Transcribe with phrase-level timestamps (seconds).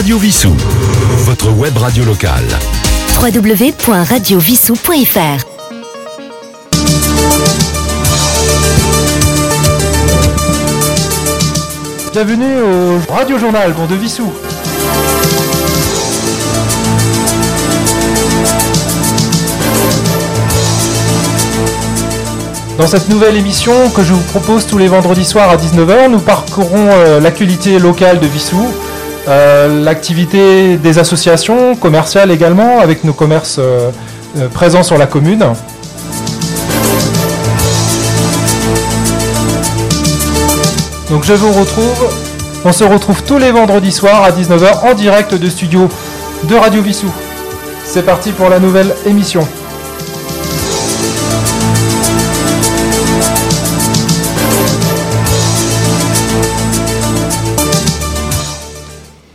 [0.00, 0.56] Radio Vissou,
[1.26, 2.46] votre web radio locale.
[3.20, 5.44] www.radiovissou.fr
[12.14, 14.32] Bienvenue au Radio Journal bon, de Vissou.
[22.78, 26.20] Dans cette nouvelle émission que je vous propose tous les vendredis soirs à 19h, nous
[26.20, 28.66] parcourons euh, l'actualité locale de Vissou,
[29.28, 33.90] euh, l'activité des associations commerciales également, avec nos commerces euh,
[34.38, 35.44] euh, présents sur la commune.
[41.10, 42.08] Donc je vous retrouve,
[42.64, 45.88] on se retrouve tous les vendredis soirs à 19h en direct de studio
[46.44, 47.12] de Radio Vissou.
[47.84, 49.46] C'est parti pour la nouvelle émission.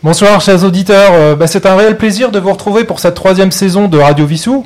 [0.06, 3.52] Bonsoir chers auditeurs, Euh, bah, c'est un réel plaisir de vous retrouver pour cette troisième
[3.52, 4.64] saison de Radio Vissou.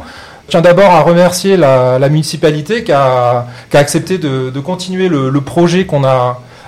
[0.47, 5.87] Je tiens d'abord à remercier la, municipalité qui a, accepté de, continuer le, projet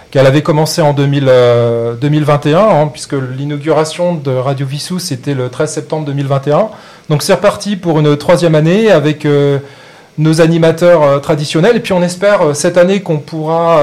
[0.10, 5.50] qu'elle avait commencé en 2000, euh, 2021, hein, puisque l'inauguration de Radio Vissou c'était le
[5.50, 6.70] 13 septembre 2021.
[7.10, 9.60] Donc c'est reparti pour une troisième année avec euh,
[10.18, 11.76] nos animateurs traditionnels.
[11.76, 13.82] Et puis on espère cette année qu'on pourra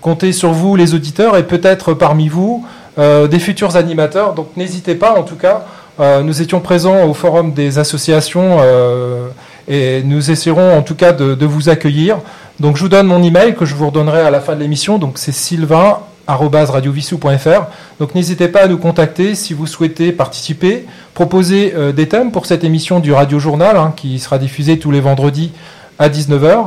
[0.00, 2.64] compter sur vous les auditeurs et peut-être parmi vous
[2.96, 4.34] des futurs animateurs.
[4.34, 5.66] Donc n'hésitez pas, en tout cas,
[5.98, 9.28] euh, nous étions présents au forum des associations euh,
[9.66, 12.18] et nous essaierons en tout cas de, vous accueillir.
[12.60, 14.98] Donc je vous donne mon email que je vous redonnerai à la fin de l'émission.
[14.98, 17.62] Donc c'est sylvain@radiovissou.fr.
[17.98, 22.44] Donc n'hésitez pas à nous contacter si vous souhaitez participer, proposer euh, des thèmes pour
[22.44, 25.52] cette émission du Radio Journal hein, qui sera diffusée tous les vendredis
[25.98, 26.66] à 19h.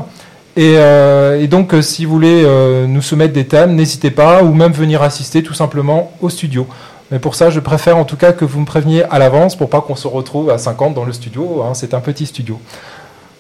[0.60, 4.44] Et, euh, et donc, euh, si vous voulez euh, nous soumettre des thèmes, n'hésitez pas,
[4.44, 6.68] ou même venir assister tout simplement au studio.
[7.12, 9.70] Mais pour ça, je préfère en tout cas que vous me préveniez à l'avance pour
[9.70, 11.64] pas qu'on se retrouve à 50 dans le studio.
[11.64, 12.60] hein, c'est un petit studio.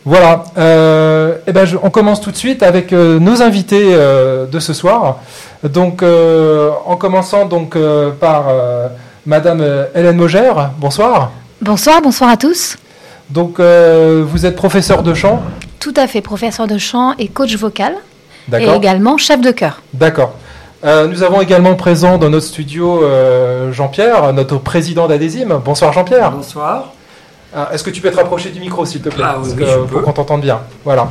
[0.05, 0.45] Voilà.
[0.57, 5.17] Euh, eh ben, on commence tout de suite avec nos invités de ce soir.
[5.63, 7.77] Donc, en commençant donc
[8.21, 8.45] par
[9.25, 9.61] Madame
[9.93, 10.71] Hélène Mogère.
[10.77, 11.31] Bonsoir.
[11.61, 12.77] Bonsoir, bonsoir à tous.
[13.29, 15.41] Donc, euh, vous êtes professeur de chant.
[15.79, 17.93] Tout à fait, professeur de chant et coach vocal,
[18.47, 18.75] et D'accord.
[18.75, 19.81] également chef de chœur.
[19.93, 20.33] D'accord.
[20.83, 25.59] Euh, nous avons également présent dans notre studio euh, Jean-Pierre, notre président d'Adésime.
[25.63, 26.31] Bonsoir Jean-Pierre.
[26.31, 26.93] Bonsoir.
[27.55, 29.23] Ah, Est-ce que tu peux te rapprocher du micro s'il te plaît?
[29.25, 29.95] Ah Parce oui, que, oui, je euh, peux.
[29.95, 30.59] Pour qu'on t'entende bien.
[30.85, 31.07] Voilà.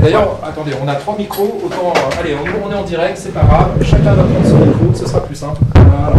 [0.00, 1.62] D'ailleurs, attendez, on a trois micros.
[1.64, 3.68] Autant, euh, allez, on, on est en direct, c'est pas grave.
[3.82, 5.60] Chacun va prendre son micro, ce sera plus simple.
[5.74, 6.16] Voilà.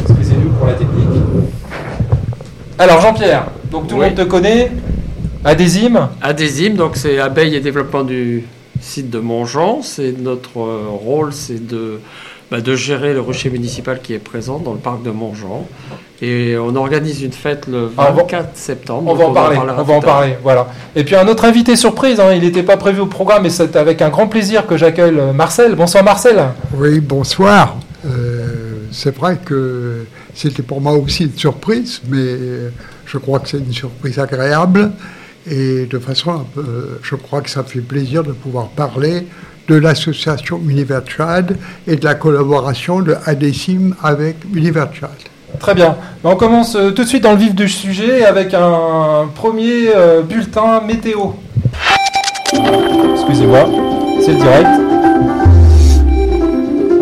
[0.00, 1.06] Excusez-nous pour la technique.
[2.80, 4.06] Alors Jean-Pierre, donc tout le Oui.
[4.06, 4.72] monde te connaît.
[5.44, 6.08] Adésime.
[6.22, 8.44] Adésime, donc c'est abeille et développement du
[8.80, 9.80] site de Montjean.
[9.82, 12.00] C'est notre euh, rôle, c'est de,
[12.50, 15.66] bah, de gérer le rucher municipal qui est présent dans le parc de Montjean.
[16.22, 19.10] Et on organise une fête le Ah, on va- 24 septembre.
[19.10, 20.66] On va en parler, on va en parler, voilà.
[20.96, 23.76] Et puis un autre invité surprise, hein, il n'était pas prévu au programme, mais c'est
[23.76, 25.74] avec un grand plaisir que j'accueille euh, Marcel.
[25.74, 26.42] Bonsoir Marcel.
[26.74, 27.76] Oui, bonsoir.
[28.06, 32.36] Euh, c'est vrai que c'était pour moi aussi une surprise, mais
[33.06, 34.92] je crois que c'est une surprise agréable.
[35.50, 39.26] Et de façon, un peu- je crois que ça fait plaisir de pouvoir parler
[39.68, 45.08] de l'association Univers Child et de la collaboration de Adécim avec Univers Child.
[45.58, 45.96] Très bien.
[46.22, 49.94] Ben, on commence euh, tout de suite dans le vif du sujet avec un premier
[49.94, 51.20] euh, bulletin météo.
[52.52, 53.68] Excusez-moi,
[54.24, 54.79] c'est le direct.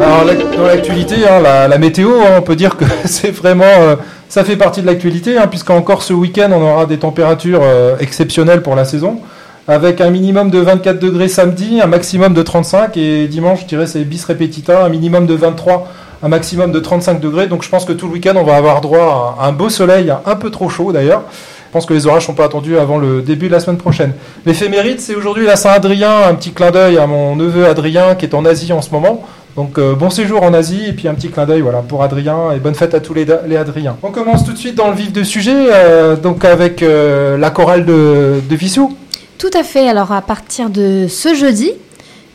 [0.00, 0.24] Alors
[0.56, 3.96] dans l'actualité, hein, la, la météo, hein, on peut dire que c'est vraiment, euh,
[4.28, 8.62] ça fait partie de l'actualité, hein, puisqu'encore ce week-end, on aura des températures euh, exceptionnelles
[8.62, 9.20] pour la saison,
[9.66, 13.86] avec un minimum de 24 degrés samedi, un maximum de 35, et dimanche, je dirais,
[13.88, 15.88] c'est bis repetita, un minimum de 23,
[16.22, 17.48] un maximum de 35 degrés.
[17.48, 20.12] Donc je pense que tout le week-end, on va avoir droit à un beau soleil,
[20.24, 21.22] un peu trop chaud d'ailleurs.
[21.68, 24.14] Je pense que les orages sont pas attendus avant le début de la semaine prochaine.
[24.46, 26.22] L'éphéméride, c'est aujourd'hui la Saint-Adrien.
[26.26, 29.26] Un petit clin d'œil à mon neveu Adrien qui est en Asie en ce moment.
[29.58, 32.52] Donc euh, bon séjour en Asie et puis un petit clin d'œil voilà, pour Adrien
[32.52, 33.96] et bonne fête à tous les, les Adriens.
[34.04, 37.50] On commence tout de suite dans le vif du sujet, euh, donc avec euh, la
[37.50, 38.96] chorale de, de Vissou.
[39.36, 41.72] Tout à fait, alors à partir de ce jeudi,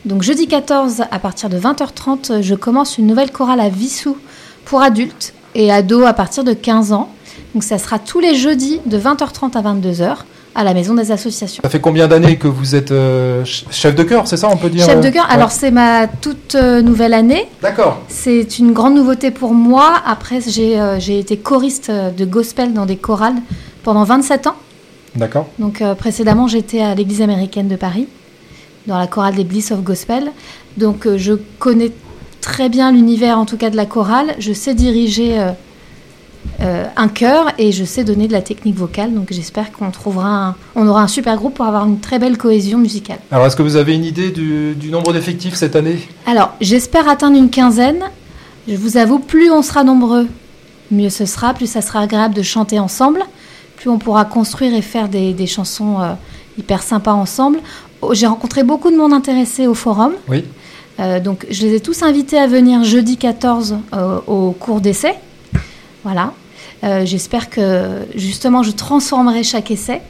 [0.04, 4.18] donc jeudi 14 à partir de 20h30, je commence une nouvelle chorale à Vissou
[4.66, 7.08] pour adultes et ados à partir de 15 ans.
[7.54, 10.16] Donc ça sera tous les jeudis de 20h30 à 22h
[10.54, 11.62] à la maison des associations.
[11.64, 14.56] Ça fait combien d'années que vous êtes euh, ch- chef de chœur, c'est ça on
[14.56, 15.34] peut dire Chef de euh, chœur, ouais.
[15.34, 17.48] alors c'est ma toute euh, nouvelle année.
[17.62, 18.00] D'accord.
[18.08, 19.94] C'est une grande nouveauté pour moi.
[20.06, 23.34] Après, j'ai euh, été choriste de gospel dans des chorales
[23.82, 24.54] pendant 27 ans.
[25.16, 25.48] D'accord.
[25.58, 28.06] Donc euh, précédemment, j'étais à l'Église américaine de Paris,
[28.86, 30.30] dans la chorale des Bliss of Gospel.
[30.76, 31.90] Donc je connais
[32.40, 34.34] très bien l'univers, en tout cas de la chorale.
[34.38, 35.36] Je sais diriger
[36.60, 39.12] euh, un chœur et je sais donner de la technique vocale.
[39.12, 42.38] Donc j'espère qu'on trouvera, un- on aura un super groupe pour avoir une très belle
[42.38, 43.18] cohésion musicale.
[43.30, 45.98] Alors, est-ce que vous avez une idée du, du nombre d'effectifs cette année?
[46.26, 48.00] Alors, j'espère atteindre une quinzaine.
[48.68, 50.26] Je vous avoue, plus on sera nombreux,
[50.90, 53.22] mieux ce sera, plus ça sera agréable de chanter ensemble,
[53.76, 56.12] plus on pourra construire et faire des, des chansons euh,
[56.58, 57.58] hyper sympas ensemble.
[58.00, 60.12] Oh, J'ai rencontré beaucoup de monde intéressé au forum.
[60.28, 60.44] Oui.
[61.00, 65.14] Euh, donc, je les ai tous invités à venir jeudi 14 euh, au cours d'essai.
[66.04, 66.32] Voilà.
[66.84, 70.00] Euh, J'espère que justement, je transformerai chaque essai.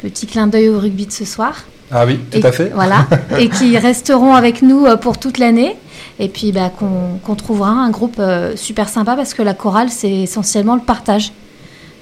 [0.00, 2.70] Petit clin d'œil au rugby de ce soir Ah oui, tout et- à fait.
[2.74, 3.06] Voilà,
[3.38, 5.76] et qui resteront avec nous euh, pour toute l'année.
[6.20, 9.90] Et puis bah, qu'on qu'on trouvera un groupe euh, super sympa parce que la chorale,
[9.90, 11.32] c'est essentiellement le partage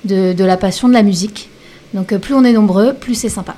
[0.04, 1.48] de, de la passion de la musique.
[1.94, 3.54] Donc plus on est nombreux, plus c'est sympa.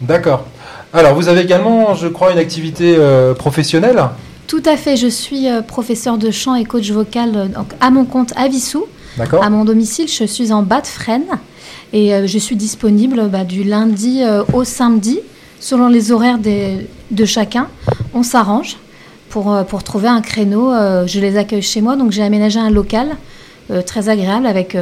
[0.00, 0.44] D'accord.
[0.92, 4.02] Alors, vous avez également, je crois, une activité euh, professionnelle?
[4.46, 7.90] Tout à fait, je suis euh, professeur de chant et coach vocal euh, donc à
[7.90, 8.84] mon compte à Vissou.
[9.18, 11.38] D'accord À mon domicile, je suis en bas de Fresnes
[11.92, 15.18] et euh, je suis disponible bah, du lundi euh, au samedi,
[15.58, 17.68] selon les horaires des- de chacun.
[18.14, 18.76] On s'arrange
[19.30, 20.70] pour, euh, pour trouver un créneau.
[21.06, 23.16] je les accueille chez moi, donc j'ai aménagé un local
[23.84, 24.76] très agréable avec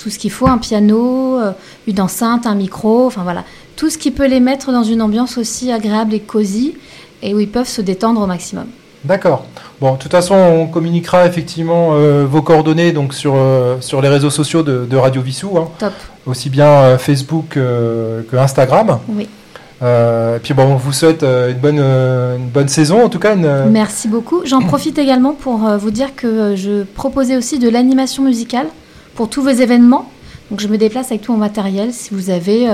[0.00, 1.38] tout ce qu'il faut, un piano,
[1.86, 3.44] une enceinte, un micro, enfin voilà,
[3.76, 6.74] tout ce qui peut les mettre dans une ambiance aussi agréable et cosy
[7.22, 8.66] et où ils peuvent se détendre au maximum.
[9.04, 9.44] D'accord.
[9.80, 14.08] Bon, de toute façon, on communiquera effectivement euh, vos coordonnées donc sur, euh, sur les
[14.08, 15.68] réseaux sociaux de, de Radio Vissou, hein.
[15.78, 15.92] Top.
[16.26, 18.98] aussi bien euh, Facebook que Instagram.
[19.08, 19.28] Oui.
[19.82, 23.34] Et puis bon, on vous souhaite une bonne, une bonne saison, en tout cas.
[23.34, 24.40] Une, Merci beaucoup.
[24.46, 28.68] J'en profite également pour vous dire que je proposais aussi de l'animation musicale
[29.14, 30.10] pour tous vos événements.
[30.50, 31.92] Donc je me déplace avec tout mon matériel.
[31.92, 32.66] Si vous avez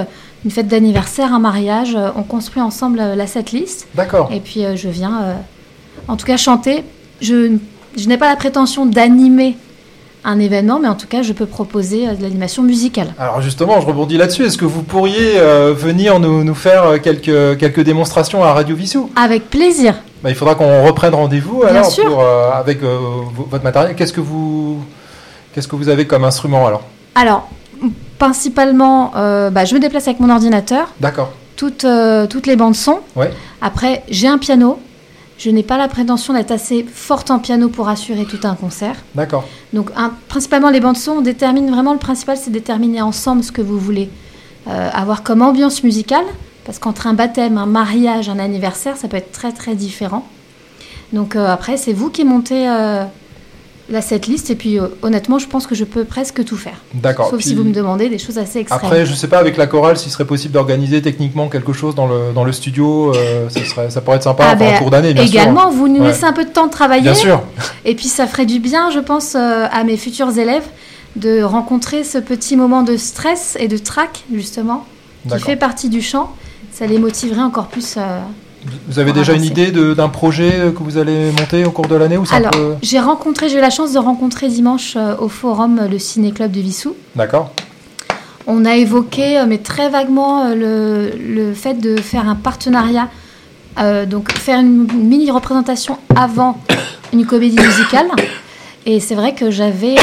[0.44, 3.88] une fête d'anniversaire, un mariage, on construit ensemble la setlist.
[3.96, 4.30] D'accord.
[4.32, 5.34] Et puis je viens,
[6.10, 6.84] en tout cas, chanter.
[7.20, 7.56] Je,
[7.96, 9.56] je n'ai pas la prétention d'animer
[10.22, 13.14] un événement, mais en tout cas, je peux proposer euh, de l'animation musicale.
[13.18, 14.44] Alors justement, je rebondis là-dessus.
[14.44, 18.76] Est-ce que vous pourriez euh, venir nous, nous faire euh, quelques, quelques démonstrations à Radio
[18.76, 19.10] Vissou?
[19.16, 19.94] Avec plaisir.
[20.22, 22.04] Bah, Il faudra qu'on reprenne rendez-vous alors sûr.
[22.04, 22.98] pour, euh, avec euh,
[23.34, 23.96] vo- votre matériel.
[23.96, 24.82] Qu'est-ce que vous
[25.54, 26.82] qu'est-ce que vous avez comme instrument alors?
[27.14, 27.48] Alors,
[28.18, 30.88] principalement, bah, je me déplace avec mon ordinateur.
[31.00, 31.30] D'accord.
[31.56, 31.86] toutes,
[32.28, 32.98] toutes les bandes son.
[33.16, 33.30] Ouais.
[33.62, 34.78] Après, j'ai un piano.
[35.42, 38.94] Je n'ai pas la prétention d'être assez forte en piano pour assurer tout un concert.
[39.14, 39.44] D'accord.
[39.72, 43.50] Donc, un- principalement, les bandes son, on détermine vraiment le principal, c'est déterminer ensemble ce
[43.50, 44.10] que vous voulez
[44.68, 46.26] euh, avoir comme ambiance musicale.
[46.66, 50.28] Parce qu'entre un baptême, un mariage, un anniversaire, ça peut être très très différent.
[51.14, 53.04] Donc euh, après, c'est vous qui montez euh,
[53.90, 54.50] la setlist.
[54.50, 56.76] Et puis euh, honnêtement, je pense que je peux presque tout faire.
[56.94, 57.28] D'accord.
[57.30, 58.80] Sauf Puis- si vous me demandez des choses assez extrêmes.
[58.82, 62.06] Après, je sais pas avec la chorale s'il serait possible d'organiser techniquement quelque chose dans
[62.06, 63.14] le, dans le studio.
[63.14, 65.70] euh, ça, serait, ça pourrait être sympa Ah enfin, ben, en cours d'année, bien Également,
[65.70, 66.08] vous nous Ouais.
[66.08, 67.02] laissez un peu de temps de travailler.
[67.02, 67.42] Bien sûr.
[67.84, 70.66] Et puis ça ferait du bien, je pense, euh, à mes futurs élèves
[71.16, 74.86] de rencontrer ce petit moment de stress et de trac, justement,
[75.28, 76.32] qui fait partie du chant.
[76.72, 77.96] Ça les motiverait encore plus.
[78.88, 81.94] Vous avez déjà une idée d'un projet euh, que vous allez monter au cours de
[81.94, 82.74] l'année Alors, peu...
[82.82, 86.50] j'ai rencontré, j'ai eu la chance de rencontrer dimanche euh, au forum euh, le Ciné-Club
[86.52, 86.94] de Vissou.
[87.16, 87.52] D'accord.
[88.46, 93.08] On a évoqué, euh, mais très vaguement, euh, le, le fait de faire un partenariat,
[94.08, 96.58] donc faire une mini représentation avant
[97.14, 98.08] une comédie musicale.
[98.84, 99.94] Et c'est vrai que j'avais,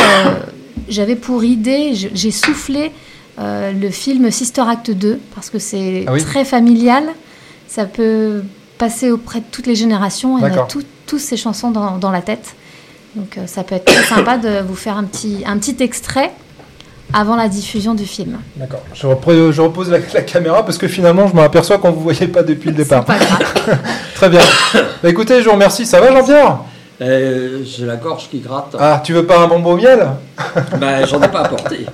[0.89, 2.91] j'avais pour idée, j'ai soufflé
[3.37, 6.23] le film Sister Act 2 parce que c'est Ah oui.
[6.23, 7.03] très familial.
[7.77, 8.41] Ça peut
[8.79, 10.39] passer auprès de toutes les générations.
[10.39, 12.55] et On a tout- tous ces chansons dans, dans la tête.
[13.15, 16.31] Donc euh, ça peut être très sympa de vous faire un petit, un petit extrait
[17.13, 18.39] avant la diffusion du film.
[18.55, 18.81] D'accord.
[18.95, 19.05] Je,
[19.61, 22.71] repose la, la caméra parce que finalement, je m'aperçois qu'on ne vous voyait pas depuis
[22.71, 23.05] le départ.
[23.05, 23.77] Pas grave.
[24.15, 24.41] Très bien.
[24.73, 25.85] Bah, écoutez, je vous remercie.
[25.85, 26.57] Ça va, Jean-Pierre?
[26.99, 28.75] Euh, J'ai la gorge qui gratte.
[28.79, 29.99] Ah, tu veux pas un bonbon au miel?
[30.79, 31.85] Ben, j'en ai pas apporté.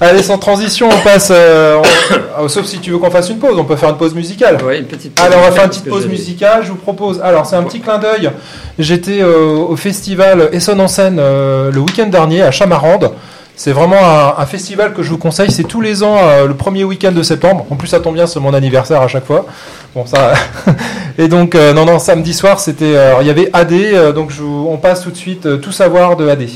[0.00, 1.28] Allez, sans transition, on passe.
[1.30, 3.96] euh, on- ah, sauf si tu veux qu'on fasse une pause, on peut faire une
[3.96, 4.60] pause musicale.
[4.64, 6.62] Ouais, une petite Allez, on va faire une petite pause musicale.
[6.64, 7.20] Je vous propose.
[7.22, 8.30] Alors, c'est un petit clin d'œil.
[8.78, 13.10] J'étais euh, au festival Essonne en scène le week-end dernier à Chamarande.
[13.56, 13.96] C'est vraiment
[14.36, 15.50] un, festival que je vous conseille.
[15.50, 17.64] C'est tous les ans, euh, le premier week-end de septembre.
[17.70, 19.46] En plus, ça tombe bien, c'est mon anniversaire à chaque fois.
[19.94, 20.32] Bon, ça.
[21.18, 22.96] Et donc, euh, non, non, samedi soir, c'était.
[22.96, 23.72] euh, il y avait AD.
[23.72, 26.46] euh, donc, je vous- on passe tout de suite tout savoir de AD.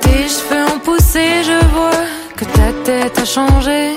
[0.00, 1.90] Tes cheveux ont poussé, je vois
[2.36, 3.92] que ta tête a changé.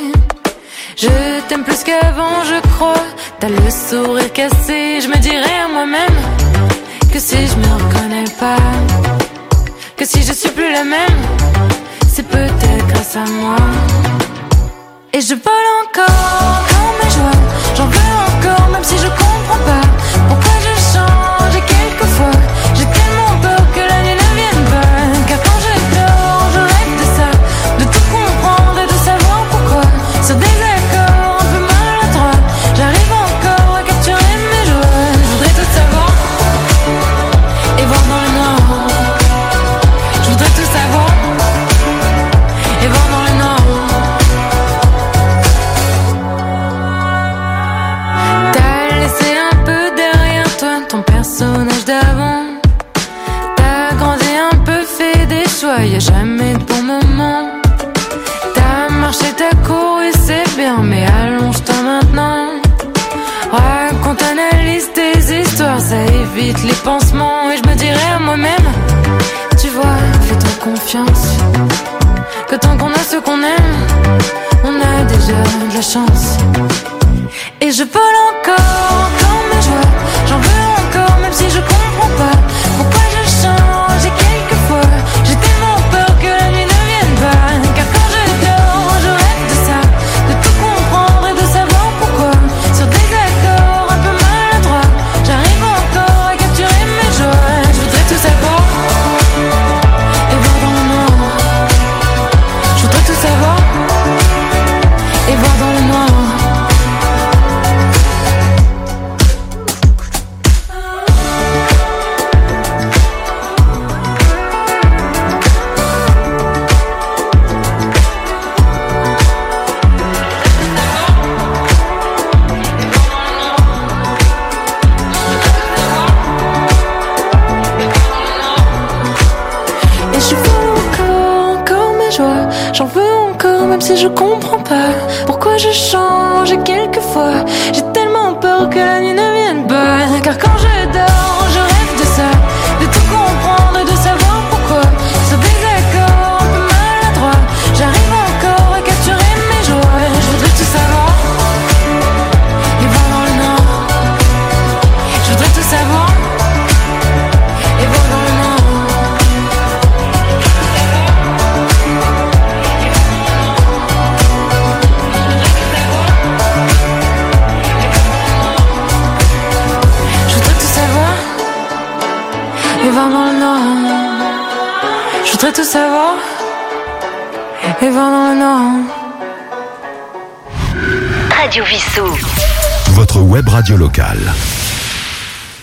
[0.95, 1.07] Je
[1.49, 2.93] t'aime plus qu'avant, je crois.
[3.39, 6.13] T'as le sourire cassé, je me dirais à moi-même
[7.11, 8.57] que si je me reconnais pas,
[9.95, 11.19] que si je suis plus la même,
[12.07, 13.55] c'est peut-être grâce à moi.
[15.13, 16.05] Et je vole encore
[16.71, 17.41] dans mes joies,
[17.75, 20.44] j'en veux encore, même si je comprends pas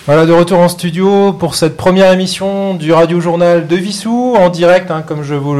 [0.06, 4.48] Voilà, de retour en studio pour cette première émission du Radio Journal de Vissou, en
[4.48, 5.54] direct, hein, comme je vous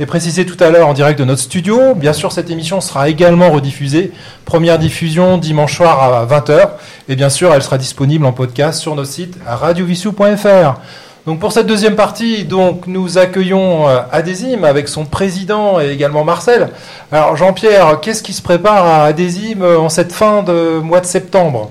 [0.00, 1.94] l'ai précisé tout à l'heure, en direct de notre studio.
[1.94, 4.10] Bien sûr, cette émission sera également rediffusée.
[4.44, 6.70] Première diffusion dimanche soir à 20h.
[7.08, 10.80] Et bien sûr, elle sera disponible en podcast sur notre site radiovissou.fr.
[11.28, 16.24] Donc pour cette deuxième partie, donc nous accueillons euh, Adésime avec son président et également
[16.24, 16.70] Marcel.
[17.12, 21.06] Alors Jean-Pierre, qu'est-ce qui se prépare à Adésime euh, en cette fin de mois de
[21.06, 21.70] septembre?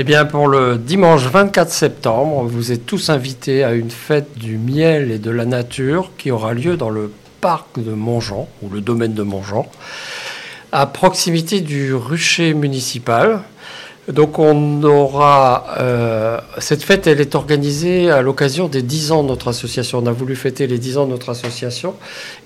[0.00, 4.56] Eh bien, pour le dimanche 24 septembre, vous êtes tous invités à une fête du
[4.56, 8.80] miel et de la nature qui aura lieu dans le parc de Montjean, ou le
[8.80, 9.66] domaine de Montjean,
[10.70, 13.40] à proximité du rucher municipal.
[14.06, 15.66] Donc on aura...
[15.80, 19.98] euh, cette fête, elle est organisée à l'occasion des 10 ans de notre association.
[19.98, 21.96] On a voulu fêter les 10 ans de notre association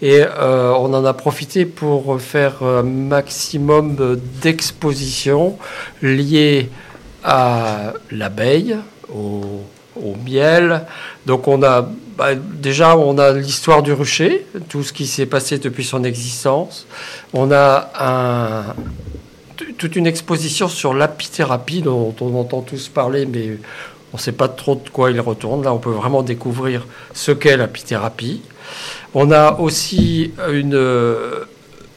[0.01, 5.59] et euh, on en a profité pour faire un maximum d'expositions
[6.01, 6.71] liées
[7.25, 8.77] à l'abeille,
[9.13, 9.65] au,
[10.25, 10.87] miel.
[11.27, 15.59] Donc on a bah, déjà on a l'histoire du rucher, tout ce qui s'est passé
[15.59, 16.87] depuis son existence.
[17.33, 18.75] On a un,
[19.79, 23.59] toute une exposition sur l'apithérapie dont on entend tous parler, mais
[24.13, 25.63] on ne sait pas trop de quoi il retourne.
[25.65, 28.43] Là, on peut vraiment découvrir ce qu'est l'apithérapie.
[29.15, 30.81] On a aussi une,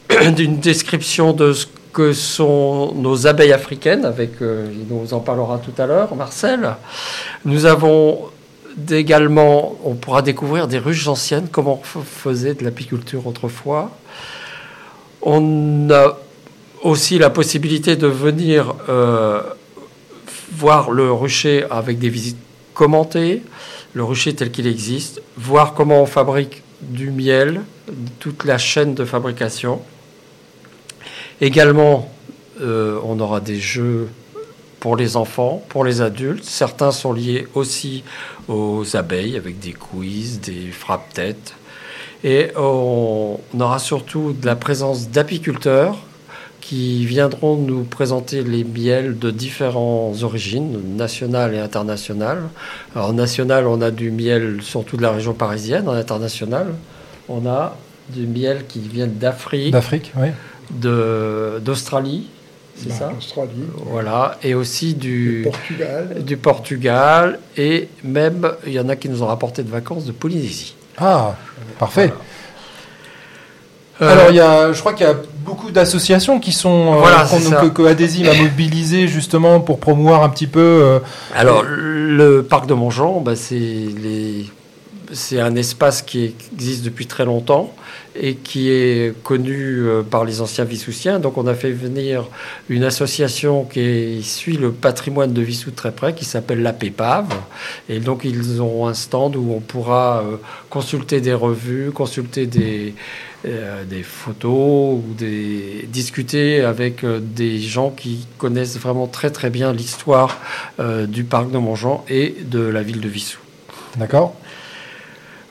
[0.38, 1.66] une description de ce
[1.96, 6.74] que sont nos abeilles africaines, avec, euh, il nous en parlera tout à l'heure, Marcel.
[7.46, 8.26] Nous avons
[8.90, 13.92] également, on pourra découvrir des ruches anciennes, comment on faisait de l'apiculture autrefois.
[15.22, 16.18] On a
[16.82, 19.40] aussi la possibilité de venir euh,
[20.52, 22.36] voir le rucher avec des visites
[22.74, 23.42] commentées,
[23.94, 27.62] le rucher tel qu'il existe, voir comment on fabrique du miel,
[28.18, 29.80] toute la chaîne de fabrication.
[31.40, 32.08] Également,
[32.60, 34.08] euh, on aura des jeux
[34.80, 36.44] pour les enfants, pour les adultes.
[36.44, 38.04] Certains sont liés aussi
[38.48, 41.54] aux abeilles avec des quiz, des frappes-têtes.
[42.24, 45.98] Et on, aura surtout de la présence d'apiculteurs
[46.60, 52.42] qui viendront nous présenter les miels de différentes origines, nationales et internationales.
[52.94, 55.88] Alors national, on a du miel surtout de la région parisienne.
[55.88, 56.74] En international,
[57.28, 57.76] on a
[58.08, 60.28] du miel qui vient d'Afrique, D'Afrique, oui.
[60.70, 62.28] De- d'Australie,
[62.76, 63.10] c'est ça?
[63.16, 66.16] Australie, Voilà, et aussi du du, Portugal.
[66.24, 70.12] du Portugal, et même, il y en a qui nous ont rapporté de vacances de
[70.12, 70.74] Polynésie.
[70.98, 71.34] Ah,
[71.78, 72.12] parfait.
[74.02, 76.98] Euh, Alors, il y a, je crois qu'il y a beaucoup d'associations qui sont euh,
[76.98, 77.38] Voilà, ça.
[77.62, 80.60] que, que Adésime a mobilisé justement pour promouvoir un petit peu.
[80.60, 80.98] euh,
[81.34, 84.50] Alors, le parc de Montjean, bah, c'est les-
[85.12, 87.74] c'est un espace qui existe depuis très longtemps
[88.14, 91.18] et qui est connu euh, par les anciens Vissoussiens.
[91.18, 92.24] Donc, on a fait venir
[92.68, 97.32] une association qui suit le patrimoine de Vissou très près, qui s'appelle la Pépave.
[97.88, 100.36] Et donc, ils auront un stand où on pourra euh,
[100.70, 102.94] consulter des revues, consulter des,
[103.46, 105.04] euh, photos ou
[105.88, 110.38] discuter avec des gens qui connaissent vraiment très très bien l'histoire
[110.78, 113.38] du parc de Montjean et de la ville de Vissou.
[113.96, 114.36] D'accord.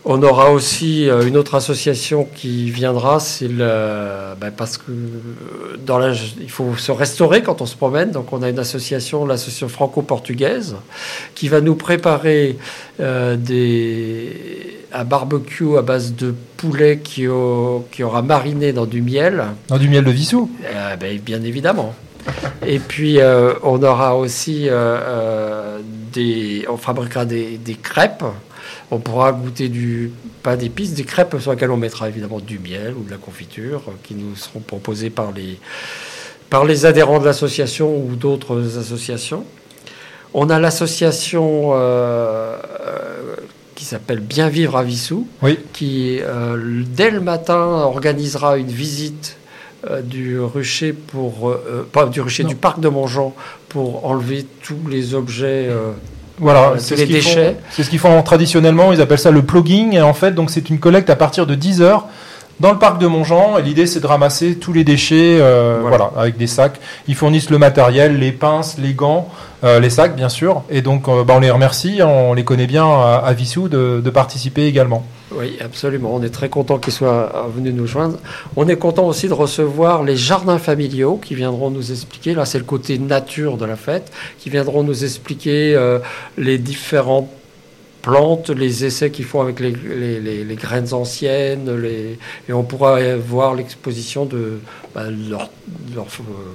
[0.08, 5.78] On aura aussi euh, une autre association qui viendra, c'est le, ben, parce que euh,
[5.84, 8.12] dans la, il faut se restaurer quand on se promène.
[8.12, 10.76] Donc on a une association, l'association franco-portugaise,
[11.34, 12.58] qui va nous préparer
[13.00, 19.02] euh, des, un barbecue à base de poulet qui, au- qui aura mariné dans du
[19.02, 19.44] miel.
[19.70, 20.52] Dans du miel de Vissou.
[20.66, 21.96] Euh, ben, bien évidemment.
[22.66, 24.68] Et puis, euh, on aura aussi
[26.14, 26.66] des.
[26.70, 28.24] On fabriquera des, des crêpes.
[28.92, 30.12] On pourra goûter du
[30.44, 33.82] pain d'épices, des crêpes sur lesquelles on mettra évidemment du miel ou de la confiture
[33.88, 35.60] euh, qui nous seront proposées par les,
[36.50, 39.44] par les adhérents de l'association ou d'autres associations.
[40.34, 43.36] On a l'association euh, euh,
[43.74, 45.58] qui s'appelle Bien Vivre à Vissou Oui.
[45.74, 49.38] qui, euh, dès le matin, organisera une visite
[49.90, 51.56] euh, du rucher pour
[51.92, 52.50] pas du rucher Non.
[52.50, 53.34] du parc de Montjean
[53.70, 55.70] pour enlever tous les objets
[56.40, 57.56] Voilà, Euh, c'est ce qu'ils font.
[57.72, 58.92] C'est ce qu'ils font traditionnellement.
[58.94, 59.94] Ils appellent ça le plugging.
[59.94, 62.06] Et en fait, donc c'est une collecte à partir de 10 heures
[62.60, 63.58] dans le parc de Montjean.
[63.58, 65.98] Et l'idée, c'est de ramasser tous les déchets, euh, Voilà.
[65.98, 66.12] voilà.
[66.22, 66.80] avec des sacs.
[67.08, 69.30] Ils fournissent le matériel, les pinces, les gants,
[69.64, 70.64] euh, les sacs, bien sûr.
[70.70, 72.00] Et donc, bah, on les remercie.
[72.04, 75.06] On les connaît bien à, à Vissou de, de participer également.
[75.32, 76.14] Oui, absolument.
[76.14, 78.18] On est très content qu'ils soient euh, venus nous joindre.
[78.56, 82.36] On est content aussi de recevoir les jardins familiaux qui viendront nous expliquer.
[82.36, 85.98] Là, c'est le côté nature de la fête, qui viendront nous expliquer euh,
[86.38, 87.30] les différentes
[88.04, 91.68] plantes, les essais qu'ils font avec les, les- les- les graines anciennes,
[92.48, 94.60] et on pourra voir l'exposition de
[94.94, 95.50] bah, leurs
[96.06, 96.54] euh,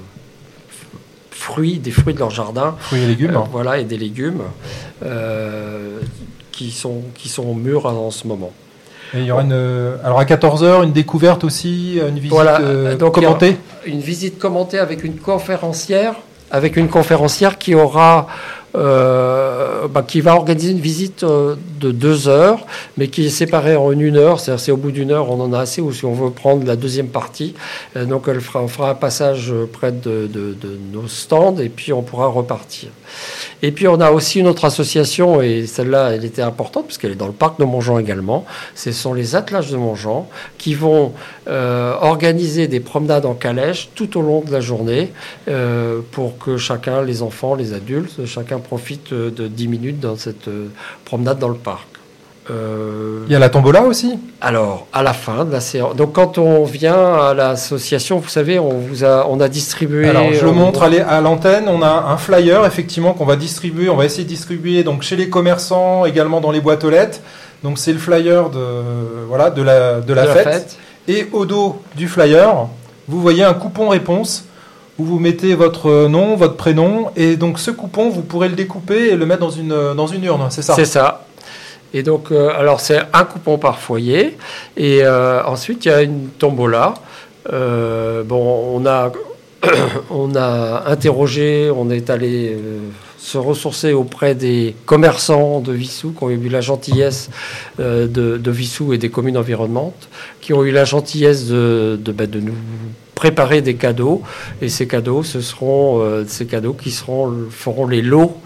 [1.31, 2.77] fruits, des fruits de leur jardin.
[2.79, 3.35] Fruits et légumes.
[3.35, 4.43] Euh, voilà, et des légumes
[6.51, 8.51] qui, sont, qui sont mûrs en ce moment.
[9.13, 12.61] Et il y aura une, euh, alors à 14h, une découverte aussi, une visite Voilà,
[12.61, 13.57] euh, donc a- commentée?
[13.85, 16.15] Une visite commentée avec une conférencière,
[16.49, 18.27] avec une conférencière qui aura,
[18.75, 22.65] euh, bah, qui va organiser une visite euh, de deux heures,
[22.97, 24.39] mais qui est séparée en une heure.
[24.39, 26.65] C'est-à-dire, c'est au bout d'une heure, on en a assez, ou si on veut prendre
[26.65, 27.53] la deuxième partie,
[27.97, 31.57] euh, donc elle fera, on fera un passage euh, près de, de- de nos stands,
[31.57, 32.89] et puis on pourra repartir.
[33.63, 37.15] Et puis on a aussi une autre association, et celle-là, elle était importante, puisqu'elle est
[37.15, 38.45] dans le parc de Montjean également.
[38.75, 41.13] Ce sont les attelages de Montjean, qui vont
[41.47, 45.13] euh, organiser des promenades en calèche tout au long de la journée,
[45.47, 50.15] euh, pour que chacun, les enfants, les adultes, chacun profite euh, de 10 minutes dans
[50.15, 50.49] cette
[51.05, 52.00] promenade dans le parc.
[52.49, 54.17] Euh, Il y a la tombola aussi.
[54.41, 58.57] alors, à la fin de la séance, donc quand on vient à l'association, vous savez,
[58.57, 60.09] on vous a, on a distribué.
[60.09, 61.65] Alors, je le on- montre à l'antenne.
[61.67, 63.89] On a un flyer, effectivement, qu'on va distribuer.
[63.89, 67.19] On va essayer de distribuer donc chez les commerçants, également dans les boîtes aux lettres.
[67.63, 68.59] Donc, c'est le flyer de,
[69.27, 70.43] voilà, de la, de la, de la fête.
[70.53, 70.77] fête.
[71.07, 72.67] Et au dos du flyer,
[73.07, 74.45] vous voyez un coupon réponse
[74.97, 77.11] où vous mettez votre nom, votre prénom.
[77.15, 80.23] Et donc, ce coupon, vous pourrez le découper et le mettre dans une, dans une
[80.23, 80.47] urne.
[80.49, 80.73] C'est ça?
[80.75, 81.21] C'est ça.
[81.93, 84.37] Et donc, euh, alors c'est un coupon par foyer.
[84.77, 86.93] Et euh, ensuite, il y a une tombola.
[87.51, 89.11] Euh, bon, on a,
[90.09, 92.57] on a interrogé, on est allé
[93.17, 97.29] se ressourcer auprès des commerçants de Vissou qui ont eu la gentillesse
[97.77, 102.39] de, de Vissou et des communes environnantes, qui ont eu la gentillesse de, de, de
[102.39, 102.55] nous
[103.13, 104.23] préparer des cadeaux.
[104.59, 108.37] Et ces cadeaux, ce seront ces cadeaux qui seront, feront les lots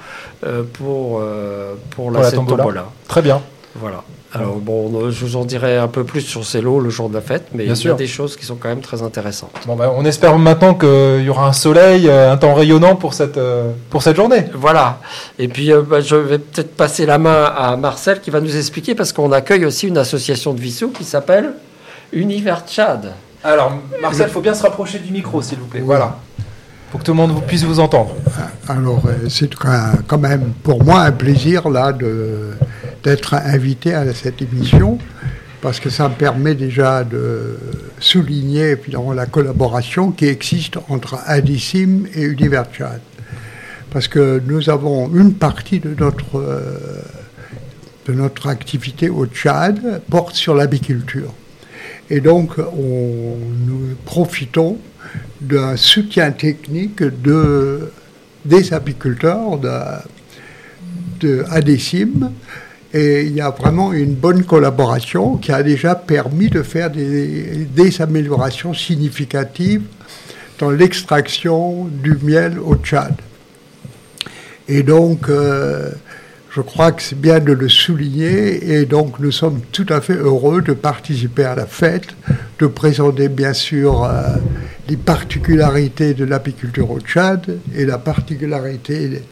[0.73, 2.63] pour, euh, pour la, Pour la cette tombola.
[2.63, 2.85] tombola.
[3.07, 3.41] Très bien.
[3.75, 4.03] Voilà.
[4.33, 7.07] Alors bon, euh, je vous en dirai un peu plus sur ces lots le jour
[7.07, 7.95] de la fête, mais Bien il y a sûr.
[7.95, 9.51] des choses qui sont quand même très intéressantes.
[9.65, 13.13] Bon, ben, on espère maintenant qu'il y aura un soleil, euh, un temps rayonnant pour
[13.13, 14.45] cette, euh, pour cette journée.
[14.53, 14.99] Voilà.
[15.39, 18.57] Et puis euh, bah, je vais peut-être passer la main à Marcel qui va nous
[18.57, 21.53] expliquer parce qu'on accueille aussi une association de Vissou qui s'appelle
[22.11, 23.13] Univers Tchad.
[23.41, 25.81] Alors, Marcel, il faut bien se rapprocher du micro, s'il vous plaît.
[25.81, 26.17] Voilà.
[26.91, 28.15] Pour que tout le monde puisse vous entendre.
[28.67, 31.91] Alors, euh, c'est quand même pour moi un plaisir là
[33.03, 34.97] d'être invité à cette émission
[35.65, 37.57] parce que ça me permet déjà de
[37.99, 43.01] souligner évidemment la collaboration qui existe entre Adissim et Univers Tchad.
[43.89, 47.01] Parce que nous avons une partie de notre, euh,
[48.07, 51.33] de notre activité au Tchad porte sur l'abiculture.
[52.11, 54.77] Et donc, on, nous profitons
[55.41, 57.91] d'un soutien technique de,
[58.43, 59.69] des apiculteurs de,
[61.19, 62.31] de Adécim.
[62.93, 67.67] Et il y a vraiment une bonne collaboration qui a déjà permis de faire des,
[67.75, 69.81] des améliorations significatives
[70.59, 73.15] dans l'extraction du miel au Tchad.
[74.67, 75.91] Et donc, euh,
[76.49, 78.73] je crois que c'est bien de le souligner.
[78.79, 82.15] Et donc, nous sommes tout à fait heureux de participer à la fête,
[82.59, 84.37] de présenter bien sûr euh,
[84.87, 89.23] les particularités de l'apiculture au Tchad et la particularité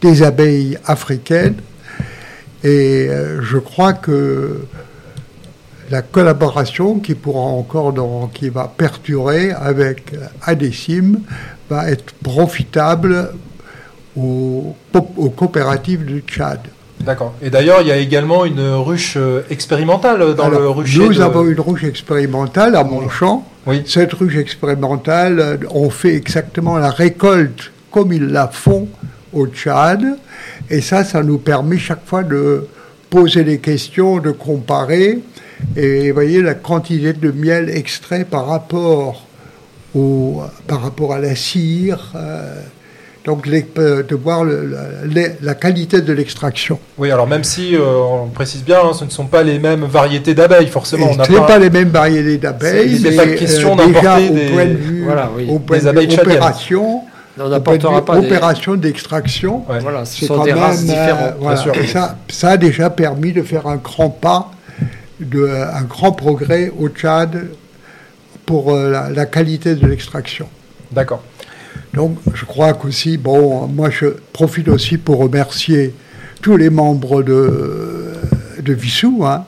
[0.00, 1.56] des abeilles africaines.
[2.64, 4.66] Et euh, je crois que
[5.90, 7.94] la collaboration qui pourra encore,
[8.32, 11.20] qui va perdurer avec Adécim,
[11.68, 13.32] va être profitable
[14.16, 14.74] aux
[15.36, 16.60] coopératives du Tchad.
[17.04, 17.34] D'accord.
[17.42, 20.98] Et d'ailleurs, il y a également une ruche euh, expérimentale dans Alors, le rucher.
[21.00, 23.44] Nous de- avons une ruche expérimentale à Montchamp.
[23.66, 23.82] Oui.
[23.86, 28.88] Cette ruche expérimentale, euh, on fait exactement la récolte comme ils la font
[29.32, 30.16] au Tchad.
[30.70, 32.66] Et ça, ça nous permet chaque fois de
[33.10, 35.18] poser des questions, de comparer.
[35.76, 39.26] Et vous voyez la quantité de miel extrait par rapport,
[39.94, 42.12] au, par rapport à la cire.
[42.16, 42.62] euh,
[43.24, 44.74] donc les- euh, de voir le-
[45.42, 46.78] la- qualité de l'extraction.
[46.98, 47.80] Oui, alors même si, euh,
[48.24, 51.06] on précise bien, hein, ce ne sont pas les mêmes variétés d'abeilles, forcément.
[51.06, 52.96] Et On n'a Ce n'est pas- pas les mêmes variétés d'abeilles.
[52.96, 55.78] Il mais, pas question euh, d'importer au des- point de vue, Voilà, oui, au point
[55.78, 56.08] des de vue abeilles.
[56.18, 57.00] On opération, au
[57.38, 58.26] point de n'apportera vue pas des...
[58.26, 59.62] opération d'extraction.
[59.68, 59.78] Ouais.
[59.80, 61.34] Voilà, ce C'est sont quand des même, races euh, différentes.
[61.38, 61.56] voilà.
[61.58, 61.76] sûr.
[61.76, 64.50] Et ça, ça a déjà permis de faire un grand pas,
[65.20, 67.46] de, un grand progrès au Tchad
[68.46, 70.48] pour euh, la, la qualité de l'extraction.
[70.90, 71.22] D'accord.
[71.94, 75.94] Donc, je crois qu'aussi, bon, moi, je profite aussi pour remercier
[76.40, 78.12] tous les membres de,
[78.60, 79.44] de Vissou, hein,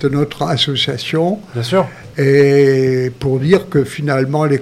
[0.00, 1.86] de notre association, Bien sûr.
[2.18, 4.60] et pour dire que finalement, les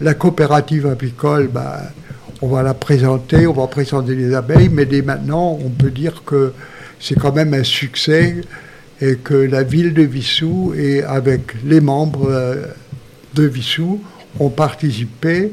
[0.00, 1.78] la coopérative apicole, ben,
[2.42, 6.22] on va la présenter, on va présenter les abeilles, mais dès maintenant, on peut dire
[6.24, 6.52] que
[7.00, 8.36] c'est quand même un succès
[9.00, 12.66] et que la ville de Vissou et avec les membres euh,
[13.34, 14.00] de Vissou
[14.38, 15.52] ont participé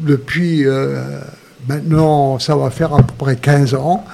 [0.00, 1.20] depuis euh,
[1.68, 4.04] maintenant, ça va faire à peu près 15 ans.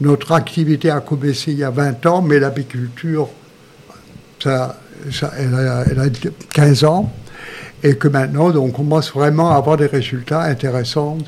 [0.00, 3.28] Notre activité a commencé il y a 20 ans, mais l'apiculture,
[4.42, 4.78] ça,
[5.10, 6.04] ça, elle, a, elle a
[6.52, 7.10] 15 ans.
[7.82, 11.18] Et que maintenant, donc, on commence vraiment à avoir des résultats intéressants.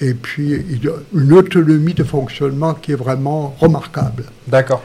[0.00, 4.24] Et puis, il y a une autonomie de fonctionnement qui est vraiment remarquable.
[4.48, 4.82] D'accord.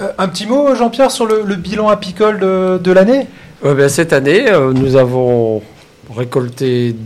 [0.00, 3.26] Euh, un petit mot, Jean-Pierre, sur le, le bilan apicole de, de l'année?
[3.62, 5.62] Ben, cette année, euh, nous avons
[6.14, 6.96] récolté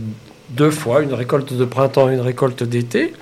[0.49, 3.13] deux fois, une récolte de printemps et une récolte d'été.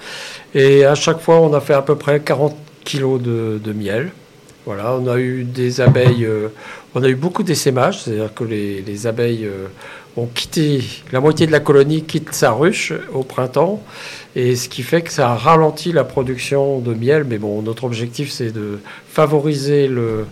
[0.54, 4.12] Et à chaque fois, on a fait à peu près 40 kilos de, miel.
[4.66, 6.48] Voilà, on a eu des abeilles, euh,
[6.96, 9.68] on a eu beaucoup d'essaimages, c'est-à-dire que les, les abeilles euh,
[10.18, 13.84] ont quitté, la moitié de la colonie quitte sa ruche au printemps,
[14.36, 17.26] et ce qui fait que ça a ralenti la production de miel.
[17.26, 20.26] Mais bon, notre objectif, c'est de favoriser le,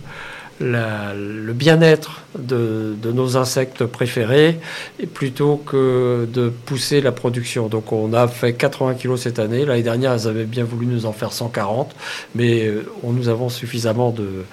[0.60, 4.58] le bien-être de, nos insectes préférés
[5.12, 7.68] plutôt que de pousser la production.
[7.68, 9.64] Donc on a fait 80 kilos cette année.
[9.64, 11.94] L'année dernière, elles avaient bien voulu nous en faire 140,
[12.34, 14.44] mais euh, on, nous avons suffisamment de,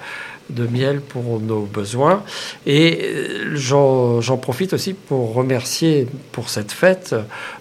[0.70, 2.22] miel pour nos besoins.
[2.66, 7.14] Et euh, j'en profite aussi pour remercier pour cette fête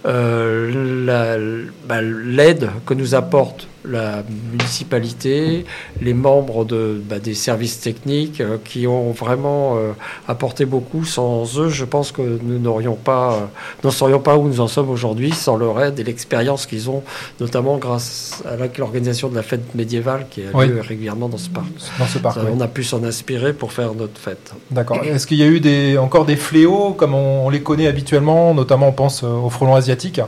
[0.05, 5.65] euh, bah, l'aide que nous apporte la municipalité,
[6.01, 9.91] les membres de, bah, des services techniques euh, qui ont vraiment euh,
[10.27, 11.05] apporté beaucoup.
[11.05, 13.39] Sans eux, je pense que nous n'aurions pas, euh,
[13.83, 17.03] n'en serions pas où nous en sommes aujourd'hui, sans leur aide et l'expérience qu'ils ont,
[17.39, 20.67] notamment grâce à l'organisation de la fête médiévale qui a Oui.
[20.67, 21.65] lieu régulièrement dans ce parc.
[21.99, 22.51] dans ce parc Ça, oui.
[22.55, 24.53] On a pu s'en inspirer pour faire notre fête.
[24.69, 25.01] D'accord.
[25.03, 28.53] Est-ce qu'il y a eu des, encore des fléaux, comme on, on les connaît habituellement,
[28.53, 30.21] notamment on pense euh, au frelon asiatique?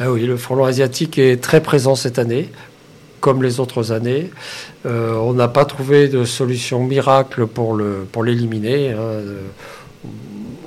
[0.00, 2.50] Ah oui, le frelon asiatique est très présent cette année,
[3.24, 4.30] comme les autres années.
[4.84, 8.22] Euh, on n'a pas trouvé de solution miracle pour le pour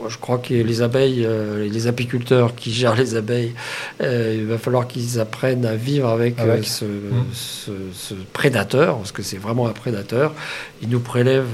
[0.10, 3.54] je crois que les abeilles, euh, les apiculteurs qui gèrent les abeilles,
[4.02, 6.60] euh, il va falloir qu'ils apprennent à vivre avec, Avec.
[6.60, 6.86] euh, ce,
[7.34, 10.34] ce- ce prédateur, parce que c'est vraiment un prédateur.
[10.82, 11.48] Il nous prélève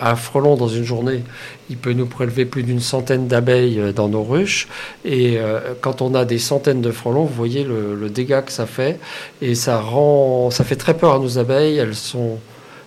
[0.00, 1.22] un frelon dans une journée.
[1.70, 4.68] Il peut nous prélever plus d'une centaine d'abeilles dans nos ruches.
[5.04, 5.38] Et
[5.80, 8.98] quand on a des centaines de frelons, vous voyez le, le dégât que ça fait.
[9.40, 11.78] Et ça rend, ça fait très peur à nos abeilles.
[11.78, 12.38] Elles sont,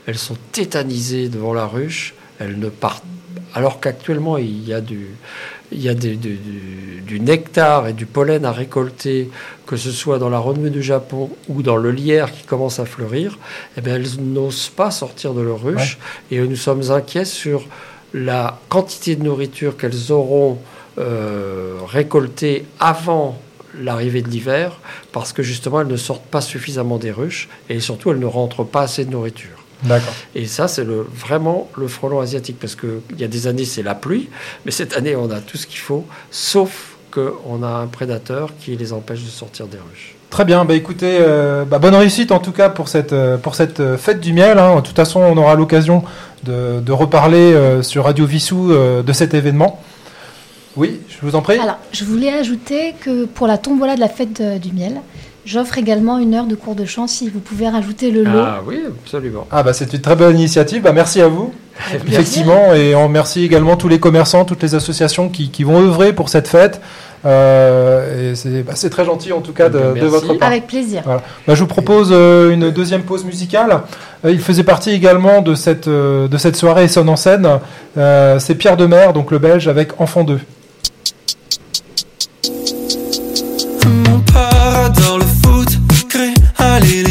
[0.06, 2.13] elles sont tétanisées devant la ruche.
[2.39, 3.03] Elles ne partent.
[3.57, 5.07] Alors qu'actuellement, il y a du,
[5.71, 9.31] il y a des- du, du- du nectar et du pollen à récolter,
[9.65, 12.85] que ce soit dans la renommée du Japon ou dans le lierre qui commence à
[12.85, 13.39] fleurir,
[13.75, 15.97] eh bien, elles n'osent pas sortir de leur ruche.
[16.29, 17.65] Et nous sommes inquiets sur
[18.13, 20.59] la quantité de nourriture qu'elles auront
[20.99, 23.39] euh, récoltées avant
[23.79, 24.79] l'arrivée de l'hiver
[25.11, 28.63] parce que justement elles ne sortent pas suffisamment des ruches et surtout elles ne rentrent
[28.63, 29.57] pas assez de nourriture.
[29.83, 30.13] D'accord.
[30.35, 33.83] Et ça, c'est le, vraiment le frelon asiatique parce qu'il y a des années, c'est
[33.83, 34.29] la pluie,
[34.65, 38.75] mais cette année, on a tout ce qu'il faut, sauf qu'on a un prédateur qui
[38.75, 40.15] les empêche de sortir des ruches.
[40.29, 43.55] Très bien, bah écoutez, euh, bah, bonne réussite en tout cas pour cette, euh, pour
[43.55, 44.57] cette euh, fête du miel.
[44.59, 44.75] hein.
[44.77, 46.03] De toute façon, on aura l'occasion
[46.43, 49.81] de, de reparler euh, sur Radio Vissou euh, de cet événement.
[50.75, 51.57] Oui, je vous en prie.
[51.57, 54.99] Alors, je voulais ajouter que pour la tombola de la fête de- du miel,
[55.47, 58.39] j'offre également une heure de cours de chant si vous pouvez rajouter le lot.
[58.43, 59.47] Ah oui, absolument.
[59.49, 61.53] Ah bah c'est une très bonne initiative, bah, merci à vous.
[62.07, 66.13] Effectivement, et on remercie également tous les commerçants, toutes les associations qui, qui vont œuvrer
[66.13, 66.81] pour cette fête.
[67.25, 70.47] Euh, et c'est bah, c'est très gentil en tout cas de, votre part.
[70.47, 71.01] Avec plaisir.
[71.03, 71.21] Voilà.
[71.47, 73.81] Bah, je vous propose euh, une deuxième pause musicale.
[74.25, 77.47] Euh, il faisait partie également de cette, euh, de cette soirée Essonne en scène.
[77.97, 80.39] Euh, c'est Pierre Demer, donc le Belge, avec Enfant 2.
[83.86, 85.37] Mon père adore le
[86.79, 87.06] foot,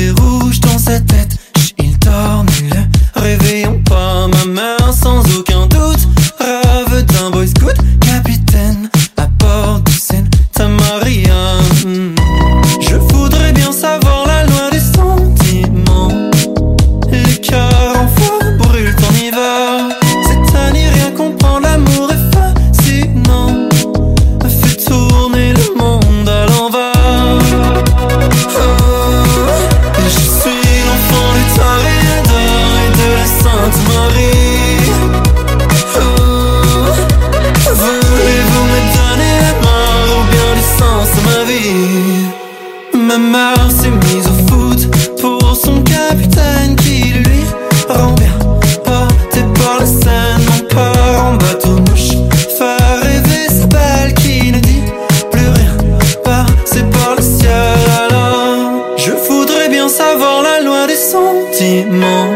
[43.26, 44.80] mère s'est mise au foot
[45.20, 47.42] pour son capitaine qui lui
[47.88, 48.36] rend bien.
[48.84, 52.12] Porté par la Seine, mon père en bateau mouche.
[52.58, 54.82] Faire rêver sa belle qui ne dit
[55.30, 55.76] plus rien.
[56.24, 58.96] Passé par le ciel alors.
[58.96, 62.30] Je voudrais bien savoir la loi des sentiments.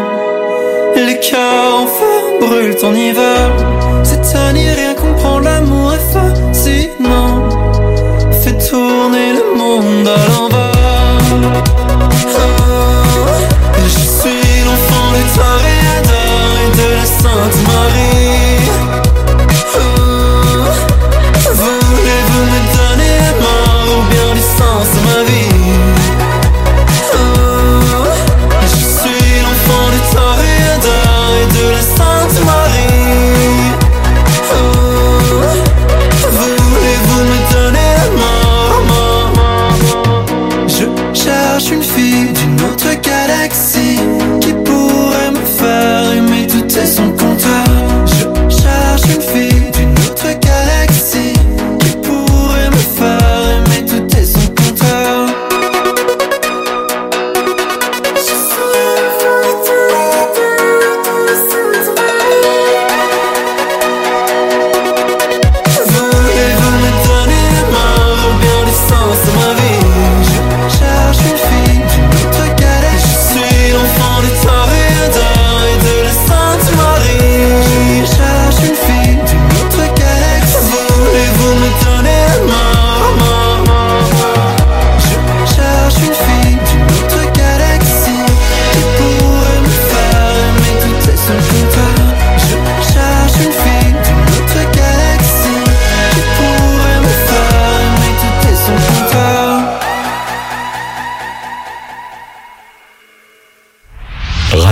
[0.97, 3.51] Les cœurs en feu brûlent en hiver.
[4.03, 4.21] C'est
[4.53, 7.49] n'y rien comprendre, l'amour est fascinant.
[8.43, 10.70] Fait tourner le monde à l'envers.
[11.31, 11.37] Je
[13.87, 18.30] suis l'enfant du Toréador et de la Sainte Marie.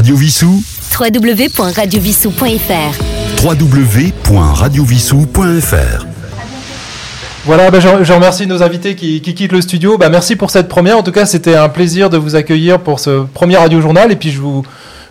[0.09, 0.63] Radio Vissou,
[0.99, 6.07] www.radiovissou.fr www.radiovissou.fr.
[7.45, 9.99] Voilà, bah, je, je remercie nos invités qui, qui quittent le studio.
[9.99, 10.97] Bah, merci pour cette première.
[10.97, 14.11] En tout cas, c'était un plaisir de vous accueillir pour ce premier radio journal.
[14.11, 14.63] Et puis, je vous,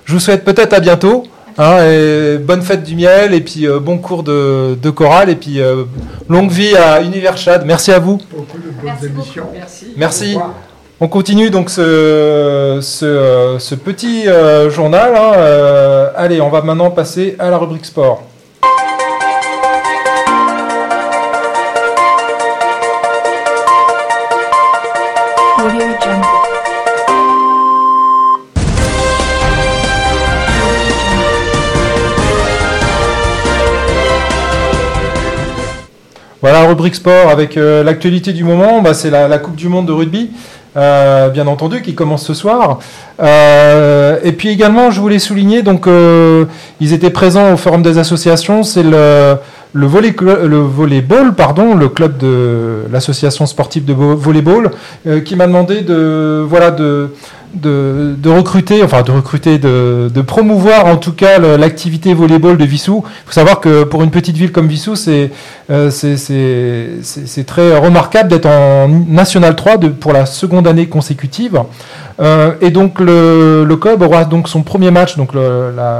[0.06, 1.26] je vous souhaite peut-être à bientôt.
[1.60, 5.36] hein, et bonne fête du miel et puis euh, bon cours de, de chorale et
[5.36, 5.84] puis euh,
[6.28, 7.64] longue vie à Univers Chad.
[7.68, 8.18] Merci à vous.
[8.36, 9.46] Beaucoup de bonnes émissions.
[9.96, 10.38] Merci.
[11.00, 15.14] On continue donc ce, ce, euh, ce petit euh, journal.
[15.16, 15.34] hein.
[15.38, 18.24] Euh, allez, on va maintenant passer à la rubrique sport.
[36.42, 39.88] Voilà, rubrique sport avec euh, l'actualité du moment, bah, c'est la, la Coupe du Monde
[39.88, 40.30] de rugby.
[40.76, 42.80] Euh, bien entendu, qui commence ce soir.
[43.22, 46.46] Euh, et puis également, je voulais souligner, donc, euh,
[46.80, 49.38] ils étaient présents au Forum des associations, c'est le,
[49.74, 54.72] le, volley, le volleyball, pardon, le club de l'association sportive de volleyball,
[55.26, 57.12] qui m'a demandé de, voilà, de,
[57.54, 63.04] de, recruter, enfin de recruter, de, promouvoir en tout cas l'activité volleyball de Vissou.
[63.06, 65.32] Il faut savoir que pour une petite ville comme Vissou, c'est
[65.70, 65.92] euh,
[67.46, 71.62] très remarquable d'être en National 3 de, pour la seconde année consécutive.
[72.20, 75.32] Euh, et donc le, le, club aura donc son premier match, donc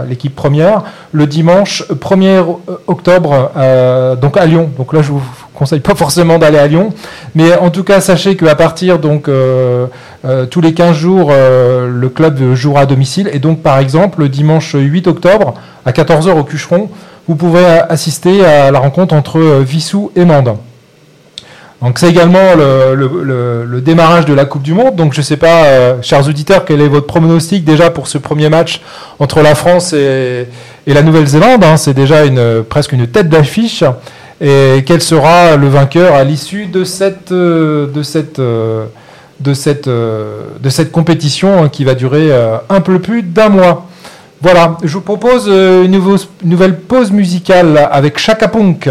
[0.10, 2.44] l'équipe première, le dimanche 1er
[2.88, 4.70] octobre, euh, donc à Lyon.
[4.78, 5.22] Donc là, je vous
[5.58, 6.94] conseille pas forcément d'aller à Lyon,
[7.34, 9.88] mais en tout cas, sachez qu'à partir donc euh,
[10.24, 13.30] euh tous les 15 jours, euh, le club jouera à domicile.
[13.34, 16.90] Et donc, par exemple, le dimanche 8 octobre à 14h au Cucheron,
[17.28, 20.58] vous pourrez assister à la rencontre entre Vissou et Mende.
[21.82, 24.96] Donc c'est également le, démarrage de la Coupe du Monde.
[24.96, 28.50] Donc je ne sais pas, chers auditeurs, quel est votre pronostic déjà pour ce premier
[28.50, 28.82] match
[29.20, 30.48] entre la France et,
[30.88, 31.64] et la Nouvelle-Zélande.
[31.64, 31.78] Hein?
[31.78, 33.84] C'est déjà une, presque une tête d'affiche.
[34.40, 38.86] Et quel sera le vainqueur à l'issue de cette, euh, de cette, euh,
[39.40, 42.32] de cette, de cette compétition hein, qui va durer
[42.70, 43.88] un peu plus d'un mois.
[44.42, 46.00] Voilà, je vous propose une
[46.44, 48.90] nouvelle pause musicale avec Chaka Punk.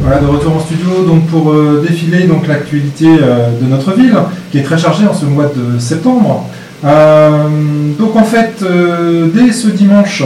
[0.00, 4.16] Voilà, de retour en studio donc pour euh, défiler donc l'actualité euh, de notre ville
[4.50, 6.48] qui est très chargée en ce mois de septembre.
[6.86, 7.48] Euh,
[7.98, 8.64] donc en fait,
[9.34, 10.22] dès ce dimanche,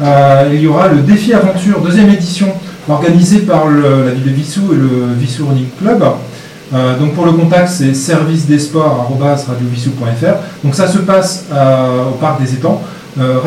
[0.00, 2.48] il y aura le défi aventure deuxième édition
[2.88, 6.02] organisé par la ville de Vissou et le Vissou Running Club.
[6.74, 9.08] Euh, donc pour le contact, c'est service des sports
[10.64, 12.82] Donc ça se passe euh, au parc des étangs.
[13.20, 13.38] Euh,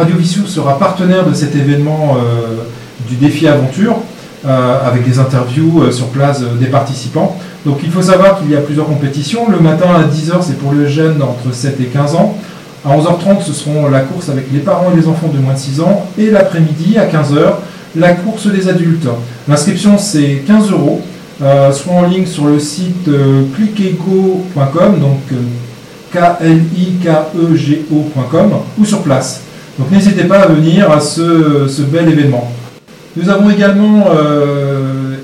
[0.46, 2.18] sera partenaire de cet événement
[3.10, 3.98] du défi aventure
[4.46, 7.38] avec des interviews sur place des participants.
[7.66, 9.50] Donc il faut savoir qu'il y a plusieurs compétitions.
[9.50, 12.38] Le matin à 10h, c'est pour les jeunes entre 7 et 15 ans.
[12.86, 15.60] À 11h30, ce seront la course avec les parents et les enfants de moins de
[15.60, 16.06] 6 ans.
[16.18, 17.56] Et l'après-midi, à 15h,
[17.98, 19.10] la course des adultes.
[19.50, 21.02] L'inscription, c'est 15 euros.
[21.42, 25.36] Euh, soit en ligne sur le site euh, cliquego.com, donc euh,
[26.12, 26.54] K-L-I-K-E-G-O.com,
[28.80, 29.42] ou sur place.
[29.78, 32.52] Donc n'hésitez pas à venir à ce, bel événement.
[33.16, 34.06] Nous avons également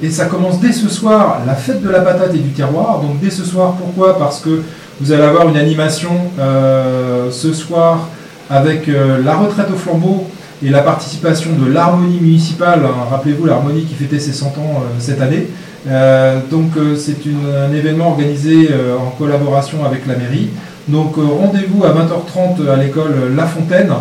[0.03, 2.99] et ça commence dès ce soir, la fête de la patate et du terroir.
[2.99, 4.20] Donc dès ce soir, pourquoi?
[4.20, 4.61] Parce que
[4.99, 8.09] vous allez avoir une animation euh, ce soir
[8.49, 10.28] avec euh, la retraite au flambeau
[10.64, 12.82] et la participation de l'harmonie municipale.
[12.86, 15.47] Hein, Rappelez-vous l'harmonie qui fêtait ses 100 ans euh, cette année.
[15.88, 20.49] Euh, donc euh, c'est un événement organisé en collaboration avec la mairie.
[20.88, 23.91] Donc rendez-vous à 20h30 à l'école La Fontaine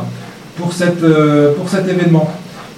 [0.57, 1.05] pour, cette,
[1.57, 2.31] pour cet événement.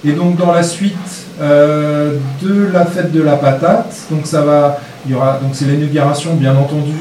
[0.03, 4.79] Et donc dans la suite de la fête de la patate, donc ça va,
[5.09, 6.93] y aura donc c'est l'inauguration bien entendu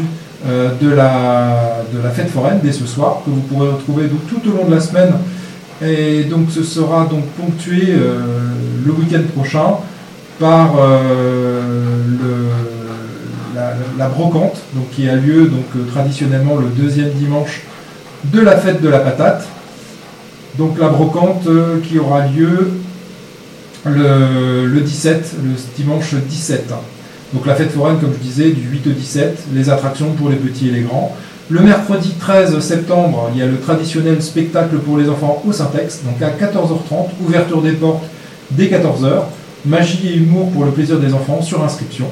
[0.47, 4.51] de, la, de la fête foraine dès ce soir que vous pourrez retrouver donc, tout
[4.51, 5.13] au long de la semaine.
[5.87, 8.21] Et donc ce sera donc ponctué euh,
[8.87, 9.77] le week-end prochain
[10.39, 11.61] par euh,
[13.99, 17.63] la, brocante, donc qui a lieu donc euh, traditionnellement le deuxième dimanche
[18.25, 19.47] de la fête de la patate.
[20.57, 21.49] Donc la brocante
[21.83, 22.71] qui aura lieu
[23.85, 26.73] le, le 17, le dimanche 17.
[27.35, 30.37] Donc la fête foraine, comme je disais, du 8 au 17, les attractions pour les
[30.37, 31.15] petits et les grands.
[31.51, 36.01] Le mercredi 13 septembre, il y a le traditionnel spectacle pour les enfants au Syntex,
[36.03, 38.05] donc à 14h30, ouverture des portes
[38.51, 39.25] dès 14h,
[39.67, 42.07] magie et humour pour le plaisir des enfants sur inscription.